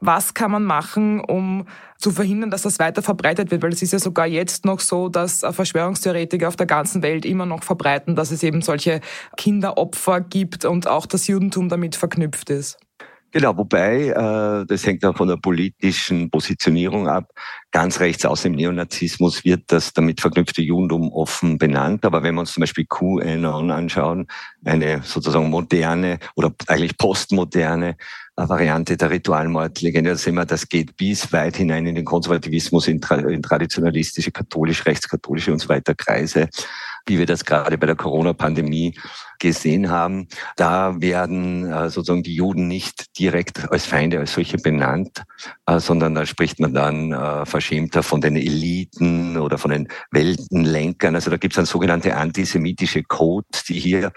Was 0.00 0.32
kann 0.32 0.52
man 0.52 0.62
machen, 0.62 1.18
um 1.18 1.66
zu 1.98 2.12
verhindern, 2.12 2.50
dass 2.50 2.62
das 2.62 2.78
weiter 2.78 3.02
verbreitet 3.02 3.50
wird? 3.50 3.62
Weil 3.62 3.72
es 3.72 3.82
ist 3.82 3.92
ja 3.92 3.98
sogar 3.98 4.28
jetzt 4.28 4.64
noch 4.64 4.78
so, 4.78 5.08
dass 5.08 5.42
äh, 5.42 5.52
Verschwörungstheoretiker 5.52 6.46
auf 6.46 6.56
der 6.56 6.66
ganzen 6.66 7.02
Welt 7.02 7.24
immer 7.24 7.44
noch 7.44 7.64
verbreiten, 7.64 8.14
dass 8.14 8.30
es 8.30 8.44
eben 8.44 8.62
solche 8.62 9.00
Kinderopfer 9.36 10.20
gibt 10.20 10.64
und 10.64 10.86
auch 10.86 11.06
das 11.06 11.26
Judentum 11.26 11.68
damit 11.68 11.96
verknüpft 11.96 12.48
ist. 12.50 12.78
Genau, 13.34 13.56
wobei, 13.56 14.10
äh, 14.10 14.64
das 14.64 14.86
hängt 14.86 15.04
auch 15.04 15.16
von 15.16 15.26
der 15.26 15.36
politischen 15.36 16.30
Positionierung 16.30 17.08
ab. 17.08 17.32
Ganz 17.72 17.98
rechts 17.98 18.24
aus 18.24 18.42
dem 18.42 18.52
Neonazismus 18.52 19.44
wird 19.44 19.64
das 19.72 19.92
damit 19.92 20.20
verknüpfte 20.20 20.62
Judentum 20.62 21.10
offen 21.12 21.58
benannt. 21.58 22.04
Aber 22.04 22.22
wenn 22.22 22.36
wir 22.36 22.42
uns 22.42 22.52
zum 22.52 22.60
Beispiel 22.60 22.86
QAnon 22.88 23.72
anschauen, 23.72 24.28
eine 24.64 25.02
sozusagen 25.02 25.50
moderne 25.50 26.20
oder 26.36 26.54
eigentlich 26.68 26.96
postmoderne 26.96 27.96
äh, 28.36 28.48
Variante 28.48 28.96
der 28.96 29.10
Ritualmordlegende, 29.10 30.10
da 30.10 30.16
sehen 30.16 30.36
wir, 30.36 30.44
das 30.44 30.68
geht 30.68 30.96
bis 30.96 31.32
weit 31.32 31.56
hinein 31.56 31.86
in 31.86 31.96
den 31.96 32.04
Konservativismus, 32.04 32.86
in, 32.86 33.00
tra 33.00 33.16
in 33.16 33.42
traditionalistische, 33.42 34.30
katholisch, 34.30 34.86
rechtskatholische 34.86 35.50
und 35.50 35.58
so 35.58 35.68
weiter 35.68 35.96
Kreise 35.96 36.48
wie 37.06 37.18
wir 37.18 37.26
das 37.26 37.44
gerade 37.44 37.78
bei 37.78 37.86
der 37.86 37.96
Corona-Pandemie 37.96 38.96
gesehen 39.38 39.90
haben. 39.90 40.28
Da 40.56 41.00
werden 41.00 41.70
äh, 41.70 41.90
sozusagen 41.90 42.22
die 42.22 42.34
Juden 42.34 42.68
nicht 42.68 43.18
direkt 43.18 43.70
als 43.70 43.86
Feinde 43.86 44.18
als 44.18 44.34
solche 44.34 44.58
benannt, 44.58 45.22
äh, 45.66 45.78
sondern 45.78 46.14
da 46.14 46.26
spricht 46.26 46.60
man 46.60 46.74
dann 46.74 47.12
äh, 47.12 47.46
verschämter 47.46 48.02
von 48.02 48.20
den 48.20 48.36
Eliten 48.36 49.36
oder 49.36 49.58
von 49.58 49.70
den 49.70 49.88
Weltenlenkern. 50.10 51.14
Also 51.14 51.30
da 51.30 51.36
gibt 51.36 51.54
es 51.54 51.56
dann 51.56 51.66
sogenannte 51.66 52.16
antisemitische 52.16 53.02
Codes, 53.02 53.64
die 53.64 53.78
hier 53.78 54.12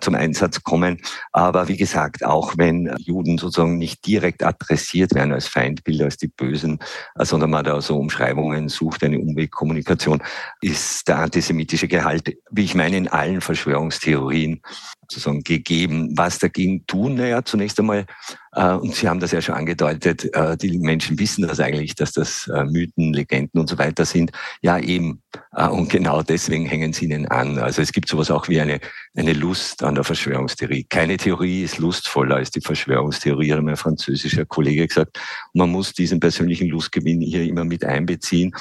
zum 0.00 0.14
Einsatz 0.14 0.62
kommen. 0.62 1.00
Aber 1.32 1.68
wie 1.68 1.76
gesagt, 1.76 2.24
auch 2.24 2.54
wenn 2.56 2.94
Juden 2.98 3.38
sozusagen 3.38 3.78
nicht 3.78 4.06
direkt 4.06 4.42
adressiert 4.42 5.14
werden 5.14 5.32
als 5.32 5.48
Feindbilder, 5.48 6.06
als 6.06 6.16
die 6.16 6.28
Bösen, 6.28 6.78
sondern 7.16 7.50
man 7.50 7.64
da 7.64 7.80
so 7.80 7.98
Umschreibungen 7.98 8.68
sucht, 8.68 9.04
eine 9.04 9.18
Umwegkommunikation, 9.18 10.22
ist 10.60 11.08
der 11.08 11.18
antisemitische 11.18 11.88
Gehalt, 11.88 12.36
wie 12.50 12.64
ich 12.64 12.74
meine, 12.74 12.96
in 12.96 13.08
allen 13.08 13.40
Verschwörungstheorien 13.40 14.61
sozusagen 15.02 15.42
gegeben. 15.42 16.12
Was 16.16 16.38
dagegen 16.38 16.86
tun? 16.86 17.16
Naja, 17.16 17.44
zunächst 17.44 17.78
einmal, 17.78 18.06
äh, 18.52 18.72
und 18.72 18.94
Sie 18.94 19.08
haben 19.08 19.20
das 19.20 19.32
ja 19.32 19.42
schon 19.42 19.54
angedeutet, 19.54 20.32
äh, 20.34 20.56
die 20.56 20.78
Menschen 20.78 21.18
wissen 21.18 21.46
das 21.46 21.60
eigentlich, 21.60 21.94
dass 21.94 22.12
das 22.12 22.48
äh, 22.48 22.64
Mythen, 22.64 23.12
Legenden 23.12 23.60
und 23.60 23.68
so 23.68 23.78
weiter 23.78 24.04
sind. 24.04 24.32
Ja, 24.62 24.78
eben. 24.78 25.22
Äh, 25.54 25.68
und 25.68 25.90
genau 25.90 26.22
deswegen 26.22 26.66
hängen 26.66 26.92
sie 26.92 27.06
ihnen 27.06 27.26
an. 27.28 27.58
Also 27.58 27.82
es 27.82 27.92
gibt 27.92 28.08
sowas 28.08 28.30
auch 28.30 28.48
wie 28.48 28.60
eine, 28.60 28.80
eine 29.14 29.32
Lust 29.32 29.82
an 29.82 29.94
der 29.94 30.04
Verschwörungstheorie. 30.04 30.84
Keine 30.84 31.16
Theorie 31.16 31.62
ist 31.62 31.78
lustvoller 31.78 32.36
als 32.36 32.50
die 32.50 32.60
Verschwörungstheorie, 32.60 33.52
hat 33.52 33.62
mein 33.62 33.76
französischer 33.76 34.44
Kollege 34.44 34.86
gesagt. 34.86 35.18
man 35.52 35.70
muss 35.70 35.92
diesen 35.92 36.20
persönlichen 36.20 36.68
Lustgewinn 36.68 37.20
hier 37.20 37.44
immer 37.44 37.64
mit 37.64 37.84
einbeziehen 37.84 38.52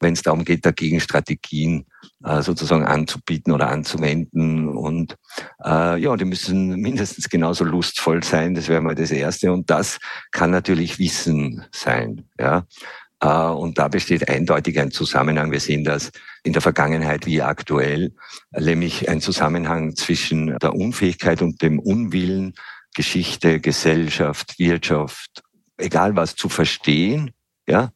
wenn 0.00 0.14
es 0.14 0.22
darum 0.22 0.44
geht, 0.44 0.66
dagegen 0.66 1.00
Strategien 1.00 1.86
äh, 2.24 2.42
sozusagen 2.42 2.84
anzubieten 2.84 3.52
oder 3.52 3.68
anzuwenden. 3.68 4.68
Und 4.68 5.16
äh, 5.64 6.00
ja, 6.00 6.16
die 6.16 6.24
müssen 6.24 6.76
mindestens 6.76 7.28
genauso 7.28 7.64
lustvoll 7.64 8.22
sein. 8.22 8.54
Das 8.54 8.68
wäre 8.68 8.80
mal 8.80 8.94
das 8.94 9.10
Erste. 9.10 9.52
Und 9.52 9.70
das 9.70 9.98
kann 10.32 10.50
natürlich 10.50 10.98
Wissen 10.98 11.64
sein. 11.72 12.28
Ja. 12.38 12.66
Äh, 13.20 13.28
und 13.28 13.78
da 13.78 13.88
besteht 13.88 14.28
eindeutig 14.28 14.78
ein 14.78 14.90
Zusammenhang. 14.90 15.50
Wir 15.50 15.60
sehen 15.60 15.84
das 15.84 16.12
in 16.42 16.52
der 16.52 16.62
Vergangenheit 16.62 17.26
wie 17.26 17.40
aktuell, 17.40 18.12
nämlich 18.52 19.08
ein 19.08 19.20
Zusammenhang 19.20 19.96
zwischen 19.96 20.58
der 20.58 20.74
Unfähigkeit 20.74 21.40
und 21.40 21.62
dem 21.62 21.78
Unwillen, 21.78 22.54
Geschichte, 22.94 23.60
Gesellschaft, 23.60 24.58
Wirtschaft, 24.58 25.42
egal 25.78 26.14
was 26.16 26.36
zu 26.36 26.48
verstehen, 26.48 27.32
ja, 27.66 27.90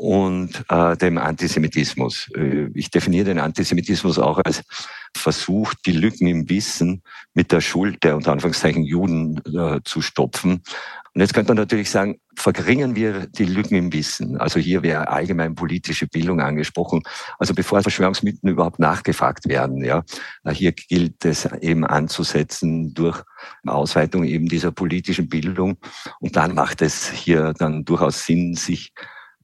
und 0.00 0.64
äh, 0.70 0.96
dem 0.96 1.18
Antisemitismus. 1.18 2.30
Äh, 2.34 2.70
ich 2.72 2.90
definiere 2.90 3.26
den 3.26 3.38
Antisemitismus 3.38 4.18
auch 4.18 4.38
als 4.38 4.62
Versuch, 5.14 5.74
die 5.84 5.92
Lücken 5.92 6.26
im 6.26 6.48
Wissen 6.48 7.02
mit 7.34 7.52
der 7.52 7.60
Schuld 7.60 8.02
der 8.02 8.16
unter 8.16 8.32
Anführungszeichen 8.32 8.82
Juden 8.82 9.42
äh, 9.44 9.80
zu 9.84 10.00
stopfen. 10.00 10.62
Und 11.12 11.20
jetzt 11.20 11.34
könnte 11.34 11.50
man 11.50 11.58
natürlich 11.58 11.90
sagen, 11.90 12.18
verringern 12.34 12.96
wir 12.96 13.26
die 13.26 13.44
Lücken 13.44 13.74
im 13.74 13.92
Wissen. 13.92 14.38
Also 14.38 14.58
hier 14.58 14.82
wäre 14.82 15.08
allgemein 15.08 15.54
politische 15.54 16.06
Bildung 16.06 16.40
angesprochen. 16.40 17.02
Also 17.38 17.52
bevor 17.52 17.82
Verschwörungsmythen 17.82 18.48
überhaupt 18.48 18.78
nachgefragt 18.78 19.48
werden, 19.48 19.84
ja, 19.84 20.02
äh, 20.44 20.54
hier 20.54 20.72
gilt 20.72 21.22
es 21.26 21.44
eben 21.60 21.84
anzusetzen 21.84 22.94
durch 22.94 23.22
Ausweitung 23.66 24.24
eben 24.24 24.48
dieser 24.48 24.72
politischen 24.72 25.28
Bildung. 25.28 25.76
Und 26.20 26.36
dann 26.36 26.54
macht 26.54 26.80
es 26.80 27.10
hier 27.10 27.52
dann 27.58 27.84
durchaus 27.84 28.24
Sinn, 28.24 28.54
sich 28.54 28.94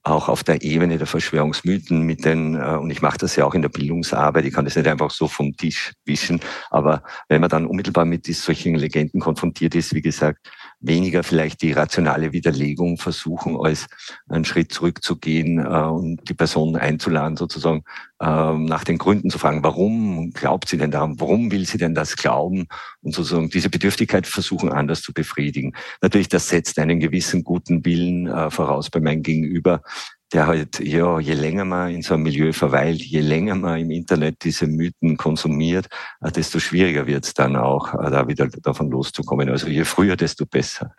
auch 0.09 0.29
auf 0.29 0.43
der 0.43 0.61
Ebene 0.61 0.97
der 0.97 1.07
Verschwörungsmythen 1.07 2.01
mit 2.01 2.25
den, 2.25 2.55
äh, 2.55 2.77
und 2.79 2.89
ich 2.89 3.01
mache 3.01 3.17
das 3.17 3.35
ja 3.35 3.45
auch 3.45 3.53
in 3.53 3.61
der 3.61 3.69
Bildungsarbeit, 3.69 4.45
ich 4.45 4.53
kann 4.53 4.65
das 4.65 4.75
nicht 4.75 4.87
einfach 4.87 5.11
so 5.11 5.27
vom 5.27 5.55
Tisch 5.55 5.93
wischen, 6.05 6.39
aber 6.69 7.03
wenn 7.27 7.41
man 7.41 7.49
dann 7.49 7.65
unmittelbar 7.65 8.05
mit 8.05 8.25
solchen 8.25 8.75
Legenden 8.75 9.19
konfrontiert 9.19 9.75
ist, 9.75 9.93
wie 9.93 10.01
gesagt, 10.01 10.49
weniger 10.79 11.23
vielleicht 11.23 11.61
die 11.61 11.71
rationale 11.71 12.33
Widerlegung 12.33 12.97
versuchen, 12.97 13.57
als 13.57 13.87
einen 14.29 14.45
Schritt 14.45 14.71
zurückzugehen 14.71 15.59
äh, 15.59 15.67
und 15.67 16.29
die 16.29 16.33
Person 16.33 16.75
einzuladen, 16.75 17.37
sozusagen 17.37 17.83
ähm, 18.21 18.65
nach 18.65 18.83
den 18.83 18.97
Gründen 18.97 19.29
zu 19.29 19.39
fragen, 19.39 19.63
warum 19.63 20.31
glaubt 20.31 20.69
sie 20.69 20.77
denn 20.77 20.91
daran, 20.91 21.19
warum 21.19 21.51
will 21.51 21.65
sie 21.65 21.77
denn 21.77 21.95
das 21.95 22.15
glauben 22.15 22.67
und 23.01 23.13
sozusagen 23.13 23.49
diese 23.49 23.69
Bedürftigkeit 23.69 24.27
versuchen 24.27 24.71
anders 24.71 25.01
zu 25.01 25.13
befriedigen. 25.13 25.73
Natürlich, 26.01 26.29
das 26.29 26.49
setzt 26.49 26.79
einen 26.79 26.99
gewissen 26.99 27.43
guten 27.43 27.83
Willen 27.85 28.27
äh, 28.27 28.51
voraus 28.51 28.89
bei 28.89 28.99
meinem 28.99 29.23
Gegenüber, 29.23 29.81
der 30.33 30.47
halt, 30.47 30.79
ja, 30.79 31.19
je 31.19 31.33
länger 31.33 31.65
man 31.65 31.91
in 31.91 32.01
so 32.01 32.13
einem 32.13 32.23
Milieu 32.23 32.51
verweilt, 32.51 33.01
je 33.01 33.21
länger 33.21 33.55
man 33.55 33.79
im 33.79 33.91
Internet 33.91 34.43
diese 34.43 34.67
Mythen 34.67 35.15
konsumiert, 35.15 35.87
äh, 36.21 36.31
desto 36.31 36.59
schwieriger 36.59 37.07
wird 37.07 37.25
es 37.25 37.33
dann 37.33 37.55
auch, 37.55 37.93
äh, 37.93 38.11
da 38.11 38.27
wieder 38.27 38.47
davon 38.47 38.89
loszukommen. 38.89 39.49
Also 39.49 39.67
je 39.67 39.85
früher, 39.85 40.17
desto 40.17 40.45
besser. 40.45 40.93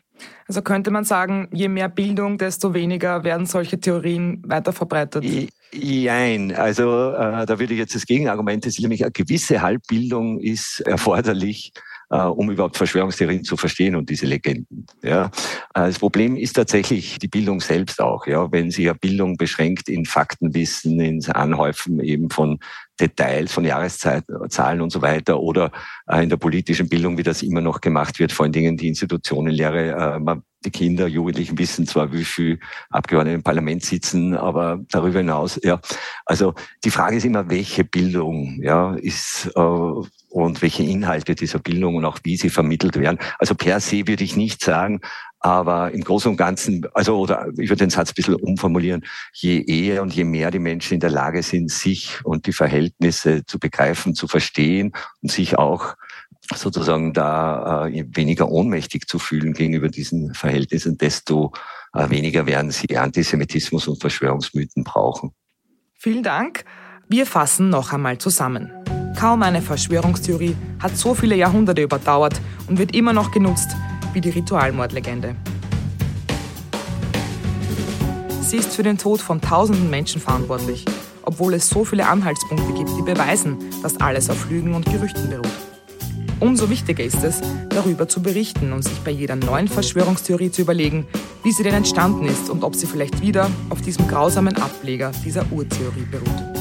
Also 0.49 0.63
könnte 0.63 0.91
man 0.91 1.05
sagen, 1.05 1.49
je 1.53 1.69
mehr 1.69 1.89
Bildung, 1.89 2.39
desto 2.39 2.73
weniger 2.75 3.23
werden 3.23 3.47
solche 3.47 3.79
Theorien 3.79 4.43
weiter 4.47 4.73
verbreitet? 4.73 5.25
Nein, 5.73 6.55
also 6.57 7.11
äh, 7.13 7.45
da 7.45 7.59
würde 7.59 7.75
ich 7.75 7.79
jetzt 7.79 7.95
das 7.95 8.07
Gegenargument, 8.07 8.65
das 8.65 8.75
ist 8.75 8.81
nämlich 8.81 9.03
eine 9.03 9.13
gewisse 9.13 9.61
Halbbildung 9.61 10.41
ist 10.41 10.81
erforderlich, 10.81 11.73
äh, 12.11 12.19
um 12.19 12.51
überhaupt 12.51 12.77
Verschwörungstheorien 12.77 13.45
zu 13.45 13.57
verstehen 13.57 13.97
und 13.97 14.09
diese 14.11 14.27
Legenden. 14.27 14.87
Ja. 15.03 15.27
Äh, 15.75 15.87
das 15.87 15.99
Problem 15.99 16.37
ist 16.37 16.55
tatsächlich 16.55 17.19
die 17.19 17.29
Bildung 17.29 17.61
selbst 17.61 18.01
auch. 18.01 18.27
Ja. 18.27 18.51
Wenn 18.51 18.71
Sie 18.71 18.85
ja 18.85 18.93
Bildung 18.95 19.37
beschränkt 19.37 19.89
in 19.89 20.05
Faktenwissen, 20.07 21.01
ins 21.01 21.29
Anhäufen 21.29 22.01
eben 22.01 22.31
von 22.31 22.59
Details, 23.01 23.53
von 23.53 23.65
Jahreszahlen 23.65 24.81
und 24.81 24.91
so 24.91 25.03
weiter 25.03 25.39
oder 25.41 25.71
äh, 26.09 26.23
in 26.23 26.31
der 26.31 26.37
politischen 26.37 26.89
Bildung, 26.89 27.17
wie 27.19 27.23
das 27.23 27.43
immer 27.43 27.61
noch 27.61 27.81
gemacht 27.81 28.19
wird, 28.19 28.33
vor 28.33 28.45
allen 28.45 28.53
Dingen 28.53 28.77
die 28.77 28.89
Institutionenlehre. 28.89 30.17
Äh, 30.17 30.37
die 30.65 30.71
Kinder, 30.73 31.07
Jugendlichen 31.07 31.57
wissen 31.57 31.87
zwar, 31.87 32.13
wie 32.13 32.25
viel 32.25 32.59
Abgeordnete 32.91 33.37
im 33.37 33.45
Parlament 33.45 33.85
sitzen, 33.85 34.37
aber 34.37 34.81
darüber 34.91 35.19
hinaus, 35.21 35.61
ja. 35.63 35.81
Also 36.25 36.53
die 36.83 36.91
Frage 36.91 37.17
ist 37.17 37.25
immer, 37.25 37.49
welche 37.49 37.85
Bildung, 37.85 38.61
ja, 38.61 38.95
ist 38.97 39.53
und 40.29 40.63
welche 40.63 40.83
Inhalte 40.83 41.35
dieser 41.35 41.59
Bildung 41.59 41.97
und 41.97 42.05
auch 42.05 42.19
wie 42.23 42.37
sie 42.37 42.51
vermittelt 42.51 42.99
werden. 42.99 43.19
Also 43.39 43.55
per 43.55 43.81
se 43.81 44.07
würde 44.07 44.25
ich 44.25 44.37
nicht 44.37 44.63
sagen, 44.63 45.01
aber 45.41 45.93
im 45.93 46.03
Großen 46.03 46.31
und 46.31 46.37
Ganzen, 46.37 46.87
also 46.95 47.19
oder 47.19 47.49
ich 47.57 47.69
würde 47.69 47.85
den 47.85 47.91
Satz 47.91 48.11
ein 48.11 48.15
bisschen 48.15 48.35
umformulieren, 48.35 49.05
je 49.33 49.63
eher 49.63 50.03
und 50.03 50.13
je 50.13 50.25
mehr 50.25 50.51
die 50.51 50.59
Menschen 50.59 50.95
in 50.95 51.01
der 51.01 51.11
Lage 51.11 51.43
sind, 51.43 51.71
sich 51.71 52.25
und 52.25 52.47
die 52.47 52.53
Verhältnisse 52.53 53.45
zu 53.47 53.59
begreifen, 53.59 54.15
zu 54.15 54.27
verstehen 54.27 54.93
und 55.23 55.31
sich 55.31 55.57
auch 55.57 55.95
sozusagen 56.55 57.13
da 57.13 57.87
äh, 57.87 58.05
weniger 58.09 58.49
ohnmächtig 58.51 59.07
zu 59.07 59.19
fühlen 59.19 59.53
gegenüber 59.53 59.89
diesen 59.89 60.35
Verhältnissen, 60.35 60.99
desto 60.99 61.53
äh, 61.93 62.09
weniger 62.11 62.47
werden 62.47 62.71
sie 62.71 62.97
Antisemitismus 62.97 63.87
und 63.87 64.01
Verschwörungsmythen 64.01 64.83
brauchen. 64.83 65.33
Vielen 65.95 66.23
Dank. 66.23 66.65
Wir 67.09 67.27
fassen 67.27 67.71
noch 67.71 67.93
einmal 67.93 68.19
zusammen. 68.19 68.73
Kaum 69.19 69.43
eine 69.43 69.61
Verschwörungstheorie 69.61 70.55
hat 70.79 70.97
so 70.97 71.13
viele 71.13 71.35
Jahrhunderte 71.35 71.83
überdauert 71.83 72.41
und 72.69 72.79
wird 72.79 72.95
immer 72.95 73.13
noch 73.13 73.33
genutzt 73.33 73.69
wie 74.13 74.21
die 74.21 74.31
Ritualmordlegende. 74.31 75.35
Sie 78.41 78.59
ist 78.59 78.77
für 78.77 78.85
den 78.85 78.97
Tod 78.97 79.21
von 79.21 79.41
tausenden 79.41 79.91
Menschen 79.91 80.21
verantwortlich, 80.21 80.85
obwohl 81.23 81.55
es 81.55 81.69
so 81.69 81.85
viele 81.85 82.07
Anhaltspunkte 82.07 82.73
gibt, 82.75 82.91
die 82.97 83.03
beweisen, 83.03 83.57
dass 83.83 84.01
alles 84.01 84.31
auf 84.31 84.49
Lügen 84.49 84.73
und 84.73 84.85
Gerüchten 84.85 85.29
beruht. 85.29 85.49
Umso 86.39 86.71
wichtiger 86.71 87.03
ist 87.03 87.25
es, 87.25 87.41
darüber 87.71 88.07
zu 88.07 88.23
berichten 88.23 88.73
und 88.73 88.83
sich 88.83 89.01
bei 89.01 89.11
jeder 89.11 89.35
neuen 89.35 89.67
Verschwörungstheorie 89.67 90.53
zu 90.53 90.63
überlegen, 90.63 91.09
wie 91.43 91.51
sie 91.51 91.65
denn 91.65 91.75
entstanden 91.75 92.27
ist 92.27 92.49
und 92.51 92.63
ob 92.63 92.77
sie 92.77 92.87
vielleicht 92.87 93.21
wieder 93.21 93.51
auf 93.69 93.81
diesem 93.81 94.07
grausamen 94.07 94.55
Ableger 94.59 95.11
dieser 95.25 95.45
Urtheorie 95.51 96.07
beruht. 96.09 96.58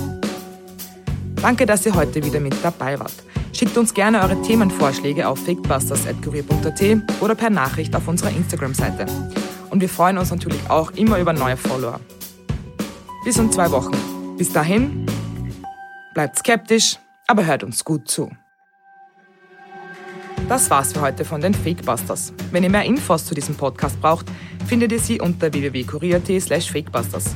Danke, 1.41 1.65
dass 1.65 1.85
ihr 1.85 1.95
heute 1.95 2.23
wieder 2.23 2.39
mit 2.39 2.55
dabei 2.63 2.99
wart. 2.99 3.13
Schickt 3.53 3.77
uns 3.77 3.93
gerne 3.93 4.21
eure 4.21 4.41
Themenvorschläge 4.41 5.27
auf 5.27 5.39
fakebusters.kurier.at 5.45 7.21
oder 7.21 7.35
per 7.35 7.49
Nachricht 7.49 7.95
auf 7.95 8.07
unserer 8.07 8.29
Instagram-Seite. 8.29 9.05
Und 9.69 9.81
wir 9.81 9.89
freuen 9.89 10.17
uns 10.17 10.31
natürlich 10.31 10.69
auch 10.69 10.91
immer 10.91 11.19
über 11.19 11.33
neue 11.33 11.57
Follower. 11.57 11.99
Bis 13.23 13.37
in 13.37 13.51
zwei 13.51 13.71
Wochen. 13.71 13.91
Bis 14.37 14.51
dahin, 14.53 15.05
bleibt 16.13 16.37
skeptisch, 16.37 16.97
aber 17.27 17.45
hört 17.45 17.63
uns 17.63 17.83
gut 17.83 18.07
zu. 18.07 18.31
Das 20.47 20.69
war's 20.69 20.93
für 20.93 21.01
heute 21.01 21.25
von 21.25 21.41
den 21.41 21.53
Fakebusters. 21.53 22.33
Wenn 22.51 22.63
ihr 22.63 22.69
mehr 22.69 22.85
Infos 22.85 23.25
zu 23.25 23.35
diesem 23.35 23.55
Podcast 23.55 23.99
braucht, 23.99 24.27
findet 24.65 24.91
ihr 24.91 24.99
sie 24.99 25.19
unter 25.19 25.51
www.kurier.at 25.51 26.41
slash 26.41 26.71
fakebusters. 26.71 27.35